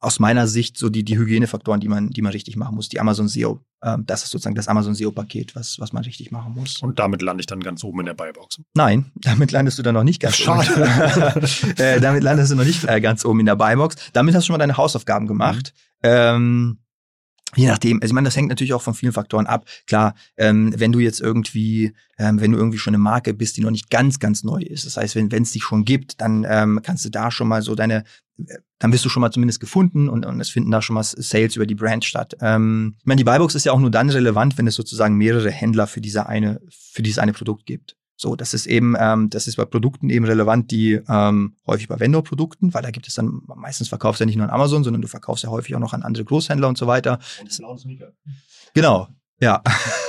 [0.00, 2.88] aus meiner Sicht so die, die Hygienefaktoren, die man, die man richtig machen muss.
[2.88, 6.54] Die Amazon SEO, ähm, das ist sozusagen das Amazon SEO-Paket, was, was man richtig machen
[6.54, 6.80] muss.
[6.82, 8.60] Und damit lande ich dann ganz oben in der Buybox.
[8.74, 10.70] Nein, damit landest du dann noch nicht ganz Schade.
[10.72, 11.76] oben.
[11.78, 13.96] äh, damit landest du noch nicht äh, ganz oben in der Buybox.
[14.12, 15.72] Damit hast du schon mal deine Hausaufgaben gemacht.
[16.02, 16.08] Mhm.
[16.08, 16.78] Ähm,
[17.56, 19.66] Je nachdem, also ich meine, das hängt natürlich auch von vielen Faktoren ab.
[19.86, 23.62] Klar, ähm, wenn du jetzt irgendwie, ähm, wenn du irgendwie schon eine Marke bist, die
[23.62, 26.80] noch nicht ganz, ganz neu ist, das heißt, wenn es dich schon gibt, dann ähm,
[26.82, 28.04] kannst du da schon mal so deine,
[28.38, 31.02] äh, dann wirst du schon mal zumindest gefunden und, und es finden da schon mal
[31.02, 32.36] Sales über die Brand statt.
[32.40, 35.50] Ähm, ich meine, die Buybox ist ja auch nur dann relevant, wenn es sozusagen mehrere
[35.50, 37.96] Händler für diese eine, für dieses eine Produkt gibt.
[38.16, 42.00] So, das ist eben, ähm, das ist bei Produkten eben relevant, die ähm, häufig bei
[42.00, 45.02] Vendor-Produkten, weil da gibt es dann meistens verkaufst du ja nicht nur an Amazon, sondern
[45.02, 47.18] du verkaufst ja häufig auch noch an andere Großhändler und so weiter.
[47.42, 47.52] Und
[48.72, 49.08] genau,
[49.38, 49.62] ja.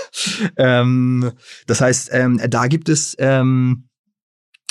[0.58, 1.32] ähm,
[1.66, 3.90] das heißt, ähm, da gibt es ähm,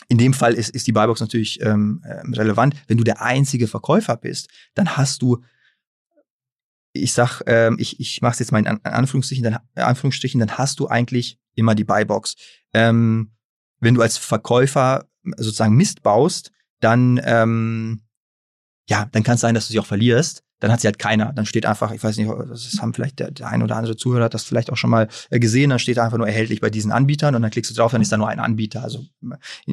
[0.09, 2.75] in dem Fall ist, ist die Buybox natürlich ähm, ähm relevant.
[2.87, 5.43] Wenn du der einzige Verkäufer bist, dann hast du
[6.93, 10.81] ich sag, ähm, ich, ich mache es jetzt mal in Anführungsstrichen, dann, Anführungsstrichen, dann hast
[10.81, 12.37] du eigentlich immer die Buybox.
[12.73, 13.33] Ähm,
[13.81, 18.03] wenn du als Verkäufer sozusagen Mist baust, dann ähm,
[18.89, 21.33] ja, dann kann es sein, dass du sie auch verlierst dann hat sie halt keiner.
[21.33, 24.29] Dann steht einfach, ich weiß nicht, das haben vielleicht der, der ein oder andere Zuhörer
[24.29, 27.35] das vielleicht auch schon mal äh, gesehen, dann steht einfach nur erhältlich bei diesen Anbietern
[27.35, 28.83] und dann klickst du drauf, dann ist da nur ein Anbieter.
[28.83, 29.05] Also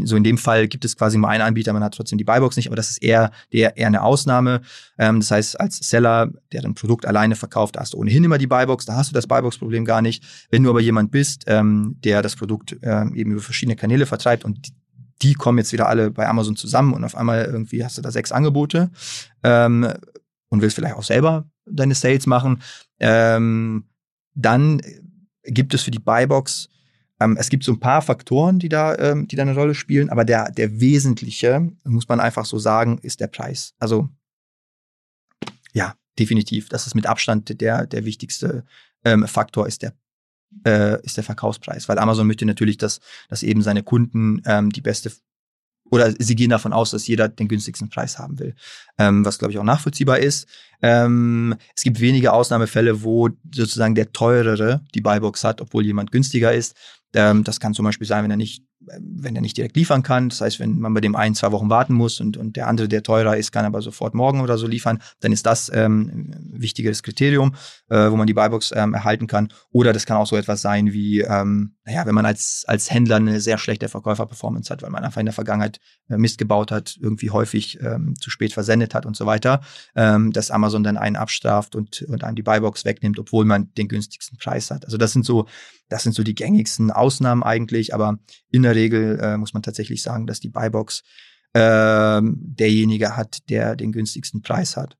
[0.04, 2.58] so in dem Fall gibt es quasi nur einen Anbieter, man hat trotzdem die Buybox
[2.58, 4.62] nicht, aber das ist eher, der, eher eine Ausnahme.
[4.98, 8.48] Ähm, das heißt, als Seller, der ein Produkt alleine verkauft, hast du ohnehin immer die
[8.48, 10.24] Buybox, da hast du das Buybox-Problem gar nicht.
[10.50, 14.44] Wenn du aber jemand bist, ähm, der das Produkt ähm, eben über verschiedene Kanäle vertreibt
[14.44, 14.72] und die,
[15.22, 18.12] die kommen jetzt wieder alle bei Amazon zusammen und auf einmal irgendwie hast du da
[18.12, 18.92] sechs Angebote.
[19.44, 19.88] Ähm,
[20.54, 22.62] und willst vielleicht auch selber deine Sales machen,
[23.00, 23.86] ähm,
[24.36, 24.82] dann
[25.44, 26.70] gibt es für die Buybox,
[27.20, 30.10] ähm, es gibt so ein paar Faktoren, die da, ähm, die da eine Rolle spielen,
[30.12, 33.74] aber der, der wesentliche, muss man einfach so sagen, ist der Preis.
[33.80, 34.10] Also
[35.74, 36.70] ja, definitiv.
[36.70, 38.64] Das ist mit Abstand der, der wichtigste
[39.04, 39.94] ähm, Faktor, ist der
[40.68, 44.82] äh, ist der Verkaufspreis, weil Amazon möchte natürlich, dass, dass eben seine Kunden ähm, die
[44.82, 45.12] beste
[45.94, 48.56] oder sie gehen davon aus, dass jeder den günstigsten Preis haben will,
[48.98, 50.48] ähm, was glaube ich auch nachvollziehbar ist.
[50.82, 56.52] Ähm, es gibt wenige Ausnahmefälle, wo sozusagen der teurere die Buybox hat, obwohl jemand günstiger
[56.52, 56.76] ist.
[57.14, 60.30] Ähm, das kann zum Beispiel sein, wenn er nicht wenn er nicht direkt liefern kann.
[60.30, 62.88] Das heißt, wenn man bei dem einen zwei Wochen warten muss und, und der andere,
[62.88, 66.62] der teurer ist, kann aber sofort morgen oder so liefern, dann ist das ähm, ein
[66.62, 67.56] wichtiges Kriterium,
[67.90, 69.50] äh, wo man die Buybox ähm, erhalten kann.
[69.72, 73.18] Oder das kann auch so etwas sein wie, ähm, naja, wenn man als, als Händler
[73.18, 76.98] eine sehr schlechte Verkäuferperformance hat, weil man einfach in der Vergangenheit äh, Mist gebaut hat,
[77.00, 79.62] irgendwie häufig ähm, zu spät versendet hat und so weiter,
[79.96, 83.88] ähm, dass Amazon dann einen abstraft und, und einem die Buybox wegnimmt, obwohl man den
[83.88, 84.86] günstigsten Preis hat.
[84.86, 85.48] Also das sind so,
[85.94, 88.18] das sind so die gängigsten Ausnahmen eigentlich, aber
[88.50, 91.04] in der Regel äh, muss man tatsächlich sagen, dass die Buybox
[91.54, 94.98] äh, derjenige hat, der den günstigsten Preis hat.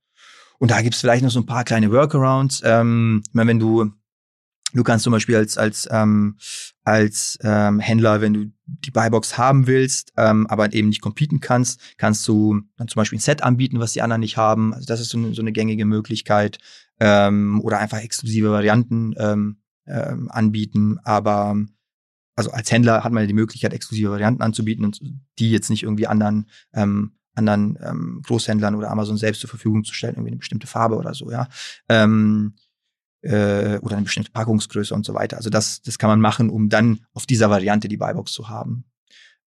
[0.60, 2.62] Und da gibt es vielleicht noch so ein paar kleine Workarounds.
[2.64, 3.92] Ähm, wenn du
[4.76, 6.36] Du kannst zum Beispiel als, als, ähm,
[6.84, 11.80] als ähm, Händler, wenn du die Buybox haben willst, ähm, aber eben nicht competen kannst,
[11.98, 14.74] kannst du dann zum Beispiel ein Set anbieten, was die anderen nicht haben.
[14.74, 16.58] Also das ist so eine, so eine gängige Möglichkeit.
[17.00, 19.58] Ähm, oder einfach exklusive Varianten ähm,
[19.88, 21.00] ähm, anbieten.
[21.04, 21.56] Aber
[22.36, 25.02] also als Händler hat man ja die Möglichkeit, exklusive Varianten anzubieten und
[25.40, 29.94] die jetzt nicht irgendwie anderen ähm, anderen ähm, Großhändlern oder Amazon selbst zur Verfügung zu
[29.94, 31.48] stellen, irgendwie eine bestimmte Farbe oder so, ja.
[31.90, 32.56] Ähm,
[33.22, 35.38] äh, oder eine bestimmte Packungsgröße und so weiter.
[35.38, 38.86] Also das, das kann man machen, um dann auf dieser Variante die Buybox zu haben.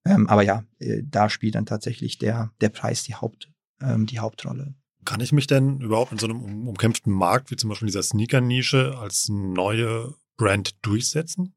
[0.05, 4.19] Ähm, aber ja, äh, da spielt dann tatsächlich der, der Preis die, Haupt, ähm, die
[4.19, 4.75] Hauptrolle.
[5.05, 8.97] Kann ich mich denn überhaupt in so einem umkämpften Markt, wie zum Beispiel dieser Sneaker-Nische,
[8.99, 11.55] als neue Brand durchsetzen?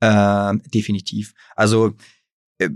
[0.00, 1.34] Ähm, definitiv.
[1.54, 1.94] Also
[2.58, 2.70] äh,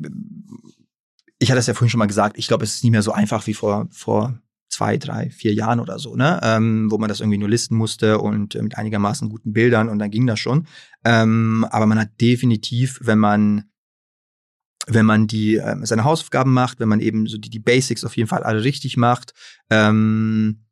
[1.38, 3.12] ich hatte es ja vorhin schon mal gesagt, ich glaube, es ist nicht mehr so
[3.12, 6.38] einfach wie vor, vor zwei, drei, vier Jahren oder so, ne?
[6.42, 9.98] Ähm, wo man das irgendwie nur listen musste und äh, mit einigermaßen guten Bildern und
[9.98, 10.66] dann ging das schon.
[11.04, 13.64] Ähm, aber man hat definitiv, wenn man
[14.86, 18.16] wenn man die äh, seine Hausaufgaben macht, wenn man eben so die, die Basics auf
[18.16, 19.34] jeden Fall alle richtig macht,
[19.68, 20.69] ähm, ähm,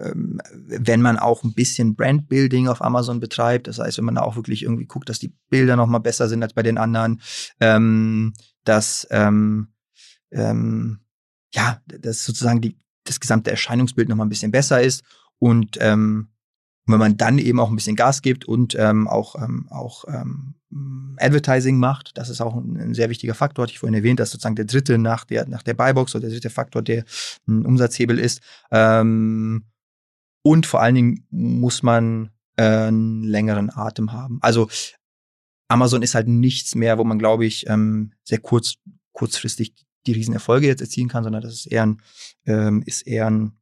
[0.00, 4.36] wenn man auch ein bisschen Brandbuilding auf Amazon betreibt, das heißt, wenn man da auch
[4.36, 7.20] wirklich irgendwie guckt, dass die Bilder noch mal besser sind als bei den anderen,
[7.60, 8.34] ähm,
[8.64, 9.68] dass ähm,
[10.30, 11.00] ähm,
[11.54, 15.02] ja, dass sozusagen die, das gesamte Erscheinungsbild noch mal ein bisschen besser ist
[15.38, 16.28] und ähm,
[16.88, 20.54] wenn man dann eben auch ein bisschen Gas gibt und ähm, auch, ähm, auch ähm,
[21.18, 24.30] Advertising macht, das ist auch ein, ein, sehr wichtiger Faktor, hatte ich vorhin erwähnt, dass
[24.30, 27.04] sozusagen der dritte nach der, nach der Buybox oder der dritte Faktor, der
[27.46, 28.40] ein Umsatzhebel ist.
[28.70, 29.64] Ähm,
[30.42, 34.38] und vor allen Dingen muss man äh, einen längeren Atem haben.
[34.42, 34.68] Also
[35.68, 38.74] Amazon ist halt nichts mehr, wo man, glaube ich, ähm, sehr kurz,
[39.12, 39.74] kurzfristig
[40.06, 42.02] die Riesenerfolge jetzt erzielen kann, sondern das ist eher ein,
[42.46, 43.52] ähm, ist eher ein,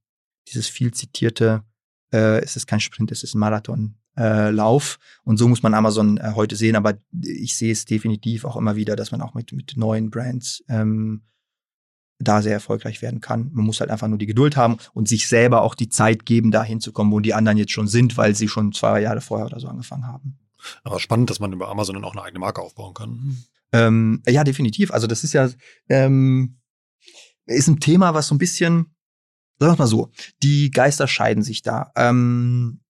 [0.48, 1.64] dieses viel zitierte,
[2.12, 4.98] äh, es ist kein Sprint, es ist ein Marathonlauf.
[5.00, 8.56] Äh, und so muss man Amazon äh, heute sehen, aber ich sehe es definitiv auch
[8.56, 11.22] immer wieder, dass man auch mit, mit neuen Brands ähm,
[12.18, 13.50] da sehr erfolgreich werden kann.
[13.52, 16.50] Man muss halt einfach nur die Geduld haben und sich selber auch die Zeit geben,
[16.50, 19.60] da hinzukommen, wo die anderen jetzt schon sind, weil sie schon zwei Jahre vorher oder
[19.60, 20.38] so angefangen haben.
[20.82, 23.44] Aber spannend, dass man über Amazon dann auch eine eigene Marke aufbauen kann.
[23.72, 24.92] Ähm, ja, definitiv.
[24.92, 25.48] Also das ist ja
[25.88, 26.58] ähm,
[27.46, 28.94] ist ein Thema, was so ein bisschen,
[29.58, 30.10] sagen wir mal so,
[30.42, 31.92] die Geister scheiden sich da.
[31.96, 32.80] Ähm,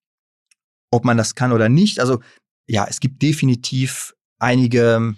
[0.91, 2.01] ob man das kann oder nicht.
[2.01, 2.21] Also
[2.67, 5.15] ja, es gibt definitiv einige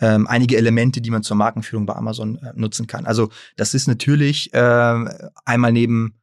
[0.00, 3.06] ähm, einige Elemente, die man zur Markenführung bei Amazon äh, nutzen kann.
[3.06, 5.04] Also das ist natürlich äh,
[5.44, 6.14] einmal neben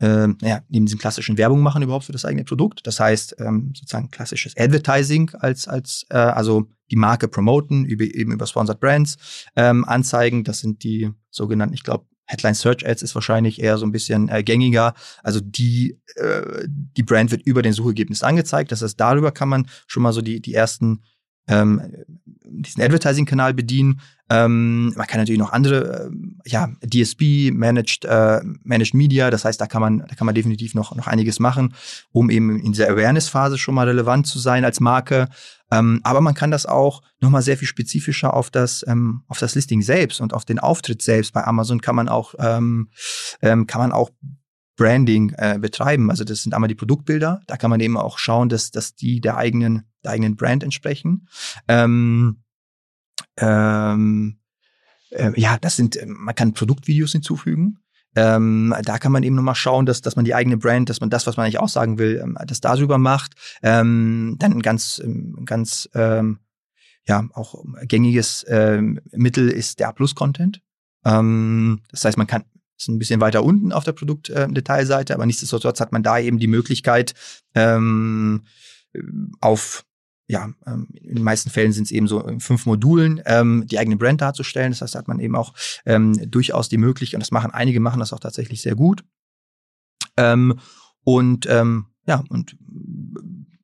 [0.00, 2.86] äh, naja, neben diesem klassischen Werbung machen überhaupt für das eigene Produkt.
[2.86, 8.32] Das heißt ähm, sozusagen klassisches Advertising als als äh, also die Marke promoten über, eben
[8.32, 9.18] über Sponsored Brands
[9.56, 10.42] ähm, anzeigen.
[10.42, 14.28] Das sind die sogenannten, ich glaube Headline Search Ads ist wahrscheinlich eher so ein bisschen
[14.28, 14.94] äh, gängiger.
[15.22, 18.70] Also die, äh, die Brand wird über den Suchergebnis angezeigt.
[18.70, 21.02] Das heißt, darüber kann man schon mal so die, die ersten
[21.50, 21.82] ähm,
[22.50, 24.00] diesen Advertising-Kanal bedienen.
[24.28, 29.60] Ähm, man kann natürlich noch andere, äh, ja, DSP, Managed, äh, Managed Media, das heißt,
[29.60, 31.74] da kann man, da kann man definitiv noch, noch einiges machen,
[32.12, 35.28] um eben in dieser Awareness-Phase schon mal relevant zu sein als Marke.
[35.72, 39.54] Ähm, aber man kann das auch nochmal sehr viel spezifischer auf das, ähm, auf das
[39.54, 41.32] Listing selbst und auf den Auftritt selbst.
[41.32, 42.88] Bei Amazon kann man auch, ähm,
[43.42, 44.10] ähm, kann man auch
[44.80, 46.10] Branding äh, betreiben.
[46.10, 47.42] Also das sind einmal die Produktbilder.
[47.46, 51.28] Da kann man eben auch schauen, dass, dass die der eigenen, der eigenen Brand entsprechen.
[51.68, 52.38] Ähm,
[53.36, 54.38] ähm,
[55.10, 57.80] äh, ja, das sind, äh, man kann Produktvideos hinzufügen.
[58.16, 61.10] Ähm, da kann man eben nochmal schauen, dass, dass man die eigene Brand, dass man
[61.10, 63.34] das, was man eigentlich aussagen will, ähm, das darüber macht.
[63.62, 66.38] Ähm, dann ein ganz, ähm, ganz, ähm,
[67.04, 70.62] ja, auch gängiges ähm, Mittel ist der A-Plus-Content.
[71.04, 72.44] Ähm, das heißt, man kann
[72.80, 76.38] ist ein bisschen weiter unten auf der Produktdetailseite, äh, aber nichtsdestotrotz hat man da eben
[76.38, 77.14] die Möglichkeit,
[77.54, 78.44] ähm,
[79.40, 79.84] auf
[80.26, 83.80] ja, ähm, in den meisten Fällen sind es eben so in fünf Modulen, ähm, die
[83.80, 84.70] eigene Brand darzustellen.
[84.70, 85.54] Das heißt, da hat man eben auch
[85.84, 89.02] ähm, durchaus die Möglichkeit, und das machen einige machen das auch tatsächlich sehr gut.
[90.16, 90.60] Ähm,
[91.02, 92.56] und ähm, ja, und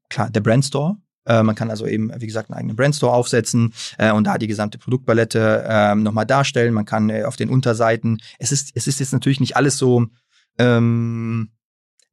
[0.09, 0.97] klar, der Brandstore.
[1.27, 4.47] Äh, man kann also eben, wie gesagt, einen eigenen Brandstore aufsetzen äh, und da die
[4.47, 6.75] gesamte Produktpalette äh, nochmal darstellen.
[6.75, 10.07] Man kann äh, auf den Unterseiten, es ist, es ist jetzt natürlich nicht alles so,
[10.59, 11.51] ähm,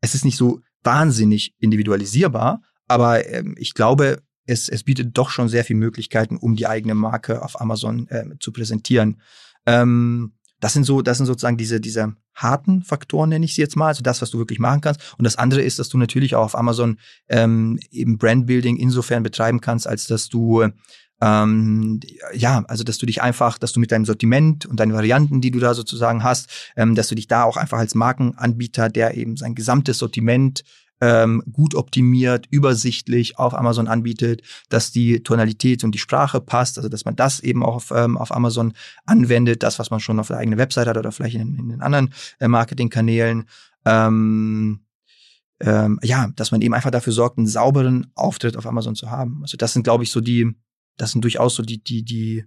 [0.02, 5.48] es ist nicht so wahnsinnig individualisierbar, aber ähm, ich glaube, es, es bietet doch schon
[5.48, 9.22] sehr viele Möglichkeiten, um die eigene Marke auf Amazon äh, zu präsentieren.
[9.66, 10.34] Ähm,
[10.64, 13.88] das sind so, das sind sozusagen diese, diese harten Faktoren, nenne ich sie jetzt mal,
[13.88, 15.02] also das, was du wirklich machen kannst.
[15.18, 19.60] Und das andere ist, dass du natürlich auch auf Amazon ähm, eben Brandbuilding insofern betreiben
[19.60, 20.64] kannst, als dass du
[21.22, 22.00] ähm,
[22.34, 25.52] ja, also dass du dich einfach, dass du mit deinem Sortiment und deinen Varianten, die
[25.52, 29.36] du da sozusagen hast, ähm, dass du dich da auch einfach als Markenanbieter, der eben
[29.36, 30.64] sein gesamtes Sortiment
[31.04, 36.88] ähm, gut optimiert, übersichtlich auf Amazon anbietet, dass die Tonalität und die Sprache passt, also
[36.88, 38.72] dass man das eben auch auf, ähm, auf Amazon
[39.06, 41.82] anwendet, das, was man schon auf der eigenen Website hat oder vielleicht in, in den
[41.82, 43.50] anderen äh, Marketingkanälen.
[43.84, 44.86] Ähm,
[45.60, 49.40] ähm, ja, dass man eben einfach dafür sorgt, einen sauberen Auftritt auf Amazon zu haben.
[49.42, 50.56] Also das sind, glaube ich, so die,
[50.96, 52.46] das sind durchaus so die, die, die,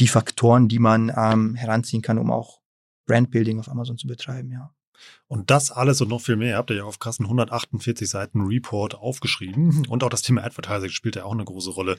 [0.00, 2.60] die Faktoren, die man ähm, heranziehen kann, um auch
[3.06, 4.75] Brandbuilding auf Amazon zu betreiben, ja.
[5.28, 8.94] Und das alles und noch viel mehr habt ihr ja auf krassen 148 Seiten Report
[8.94, 9.86] aufgeschrieben.
[9.88, 11.98] Und auch das Thema Advertising spielt ja auch eine große Rolle.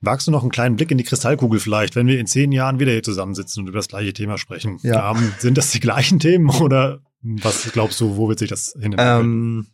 [0.00, 2.78] Wagst du noch einen kleinen Blick in die Kristallkugel vielleicht, wenn wir in zehn Jahren
[2.78, 4.78] wieder hier zusammensitzen und über das gleiche Thema sprechen?
[4.82, 5.12] Ja.
[5.12, 8.96] Ähm, sind das die gleichen Themen oder was glaubst du, wo wird sich das hin
[8.98, 9.66] ähm,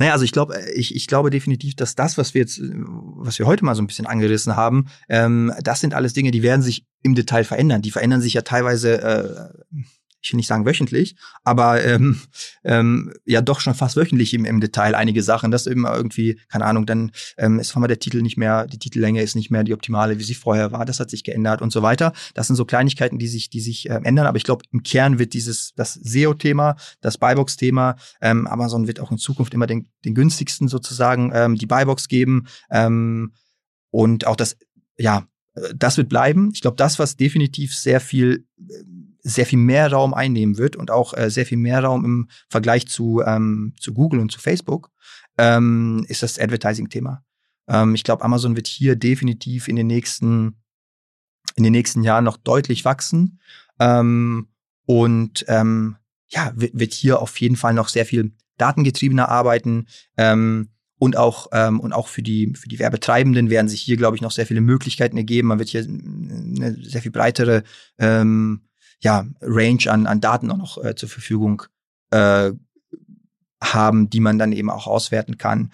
[0.00, 3.44] naja, also ich glaube, ich, ich glaube definitiv, dass das, was wir jetzt, was wir
[3.44, 6.86] heute mal so ein bisschen angerissen haben, ähm, das sind alles Dinge, die werden sich
[7.02, 7.82] im Detail verändern.
[7.82, 9.82] Die verändern sich ja teilweise äh,
[10.22, 12.20] ich will nicht sagen wöchentlich, aber ähm,
[12.64, 15.50] ähm, ja doch schon fast wöchentlich im, im Detail einige Sachen.
[15.50, 19.22] Das immer irgendwie, keine Ahnung, dann ähm, ist mal der Titel nicht mehr, die Titellänge
[19.22, 20.84] ist nicht mehr die optimale, wie sie vorher war.
[20.84, 22.12] Das hat sich geändert und so weiter.
[22.34, 24.26] Das sind so Kleinigkeiten, die sich, die sich äh, ändern.
[24.26, 29.10] Aber ich glaube, im Kern wird dieses das SEO-Thema, das Buybox-Thema, ähm, Amazon wird auch
[29.10, 33.32] in Zukunft immer den, den günstigsten sozusagen ähm, die Buybox geben ähm,
[33.90, 34.56] und auch das,
[34.98, 35.26] ja,
[35.74, 36.50] das wird bleiben.
[36.54, 38.84] Ich glaube, das, was definitiv sehr viel äh,
[39.22, 42.88] sehr viel mehr Raum einnehmen wird und auch äh, sehr viel mehr Raum im Vergleich
[42.88, 44.90] zu, ähm, zu Google und zu Facebook,
[45.38, 47.24] ähm, ist das Advertising-Thema.
[47.68, 50.60] Ähm, ich glaube, Amazon wird hier definitiv in den nächsten,
[51.56, 53.40] in den nächsten Jahren noch deutlich wachsen.
[53.78, 54.48] Ähm,
[54.86, 55.96] und ähm,
[56.28, 59.86] ja, wird, hier auf jeden Fall noch sehr viel datengetriebener arbeiten.
[60.16, 64.20] Ähm, und auch und auch für die für die Werbetreibenden werden sich hier glaube ich
[64.20, 65.48] noch sehr viele Möglichkeiten ergeben.
[65.48, 67.62] Man wird hier eine sehr viel breitere
[67.98, 68.60] ähm,
[69.02, 71.62] ja, Range an, an Daten auch noch äh, zur Verfügung
[72.10, 72.52] äh,
[73.62, 75.72] haben, die man dann eben auch auswerten kann.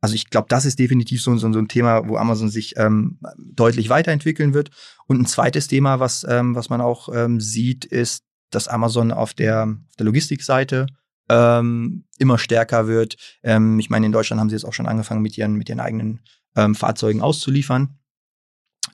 [0.00, 3.18] Also ich glaube, das ist definitiv so, so, so ein Thema, wo Amazon sich ähm,
[3.38, 4.70] deutlich weiterentwickeln wird.
[5.06, 9.32] Und ein zweites Thema, was, ähm, was man auch ähm, sieht, ist, dass Amazon auf
[9.32, 10.86] der, auf der Logistikseite
[11.28, 13.16] ähm, immer stärker wird.
[13.42, 15.80] Ähm, ich meine, in Deutschland haben sie jetzt auch schon angefangen, mit ihren, mit ihren
[15.80, 16.20] eigenen
[16.56, 17.96] ähm, Fahrzeugen auszuliefern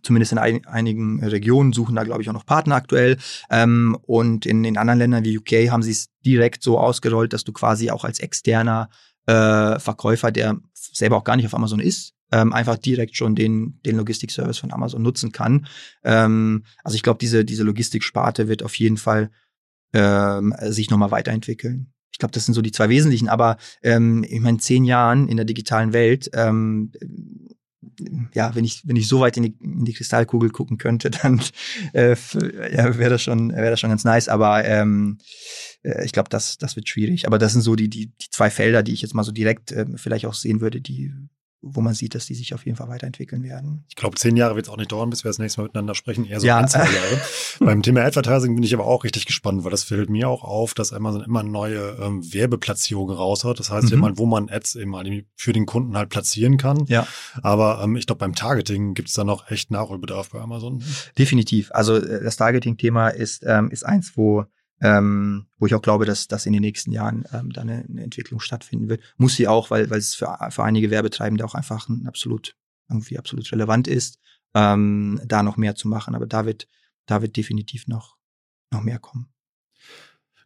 [0.03, 3.17] zumindest in ein, einigen Regionen suchen da, glaube ich, auch noch Partner aktuell.
[3.51, 7.45] Ähm, und in, in anderen Ländern wie UK haben sie es direkt so ausgerollt, dass
[7.45, 8.91] du quasi auch als externer
[9.27, 13.81] äh, Verkäufer, der selber auch gar nicht auf Amazon ist, ähm, einfach direkt schon den,
[13.85, 15.67] den Logistikservice von Amazon nutzen kann.
[16.05, 19.31] Ähm, also ich glaube, diese, diese Logistiksparte wird auf jeden Fall
[19.93, 21.93] ähm, sich nochmal weiterentwickeln.
[22.11, 25.37] Ich glaube, das sind so die zwei wesentlichen, aber ähm, ich meine, zehn Jahren in
[25.37, 26.93] der digitalen Welt ähm,
[28.35, 31.41] ja, wenn ich, wenn ich so weit in die, in die Kristallkugel gucken könnte, dann
[31.93, 32.17] äh,
[32.73, 34.29] ja, wäre das schon, das schon ganz nice.
[34.29, 35.19] Aber ähm,
[35.83, 37.27] äh, ich glaube, das, das wird schwierig.
[37.27, 39.73] Aber das sind so die, die, die zwei Felder, die ich jetzt mal so direkt
[39.73, 41.13] äh, vielleicht auch sehen würde, die,
[41.61, 43.85] wo man sieht, dass die sich auf jeden Fall weiterentwickeln werden.
[43.89, 45.95] Ich glaube, zehn Jahre wird es auch nicht dauern, bis wir das nächste Mal miteinander
[45.95, 46.59] sprechen, eher so ja.
[46.59, 47.21] ein, zwei Jahre.
[47.59, 50.75] Beim Thema Advertising bin ich aber auch richtig gespannt, weil das fällt mir auch auf,
[50.75, 53.59] dass Amazon immer neue ähm, Werbeplatzierungen raus hat.
[53.59, 53.93] Das heißt, mhm.
[53.93, 56.85] immer, wo man Ads eben für den Kunden halt platzieren kann.
[56.87, 57.07] Ja.
[57.43, 60.83] Aber ähm, ich glaube, beim Targeting gibt es da noch echt Nachholbedarf bei Amazon.
[61.19, 61.71] Definitiv.
[61.73, 64.45] Also äh, das Targeting-Thema ist, ähm, ist eins, wo
[64.81, 68.03] ähm, wo ich auch glaube, dass das in den nächsten Jahren ähm, da eine, eine,
[68.03, 69.03] Entwicklung stattfinden wird.
[69.17, 72.55] Muss sie auch, weil, weil es für, für einige Werbetreibende auch einfach ein absolut,
[72.89, 74.21] irgendwie absolut relevant ist,
[74.55, 76.15] ähm, da noch mehr zu machen.
[76.15, 76.69] Aber da wird,
[77.07, 78.17] da wird definitiv noch,
[78.71, 79.33] noch mehr kommen.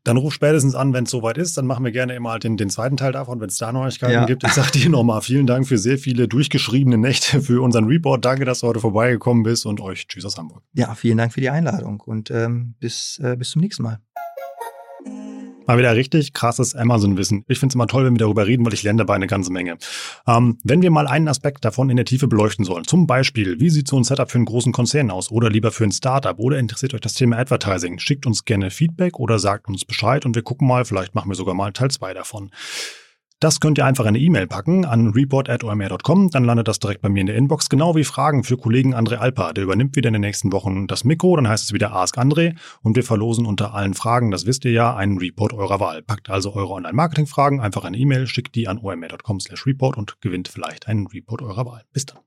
[0.04, 1.56] Dann ruf spätestens an, wenn es soweit ist.
[1.56, 4.24] Dann machen wir gerne immer den, den zweiten Teil davon, wenn es da Neuigkeiten ja.
[4.24, 4.42] gibt.
[4.42, 8.24] Ich sage dir nochmal vielen Dank für sehr viele durchgeschriebene Nächte für unseren Report.
[8.24, 10.64] Danke, dass du heute vorbeigekommen bist und euch Tschüss aus Hamburg.
[10.72, 14.00] Ja, vielen Dank für die Einladung und ähm, bis, äh, bis zum nächsten Mal.
[15.66, 17.44] Mal wieder richtig krasses Amazon-Wissen.
[17.48, 19.52] Ich finde es immer toll, wenn wir darüber reden, weil ich lerne dabei eine ganze
[19.52, 19.76] Menge.
[20.26, 23.70] Ähm, wenn wir mal einen Aspekt davon in der Tiefe beleuchten sollen, zum Beispiel, wie
[23.70, 26.58] sieht so ein Setup für einen großen Konzern aus oder lieber für ein Startup oder
[26.58, 30.42] interessiert euch das Thema Advertising, schickt uns gerne Feedback oder sagt uns Bescheid und wir
[30.42, 32.50] gucken mal, vielleicht machen wir sogar mal Teil 2 davon.
[33.43, 37.09] Das könnt ihr einfach in eine E-Mail packen an report.omr.com, dann landet das direkt bei
[37.09, 39.53] mir in der Inbox, genau wie Fragen für Kollegen André Alpa.
[39.53, 42.55] Der übernimmt wieder in den nächsten Wochen das Mikro, dann heißt es wieder Ask André
[42.82, 46.03] und wir verlosen unter allen Fragen, das wisst ihr ja, einen Report eurer Wahl.
[46.03, 50.47] Packt also eure Online-Marketing-Fragen einfach eine E-Mail, schickt die an omr.com slash report und gewinnt
[50.47, 51.82] vielleicht einen Report eurer Wahl.
[51.93, 52.20] Bis dann.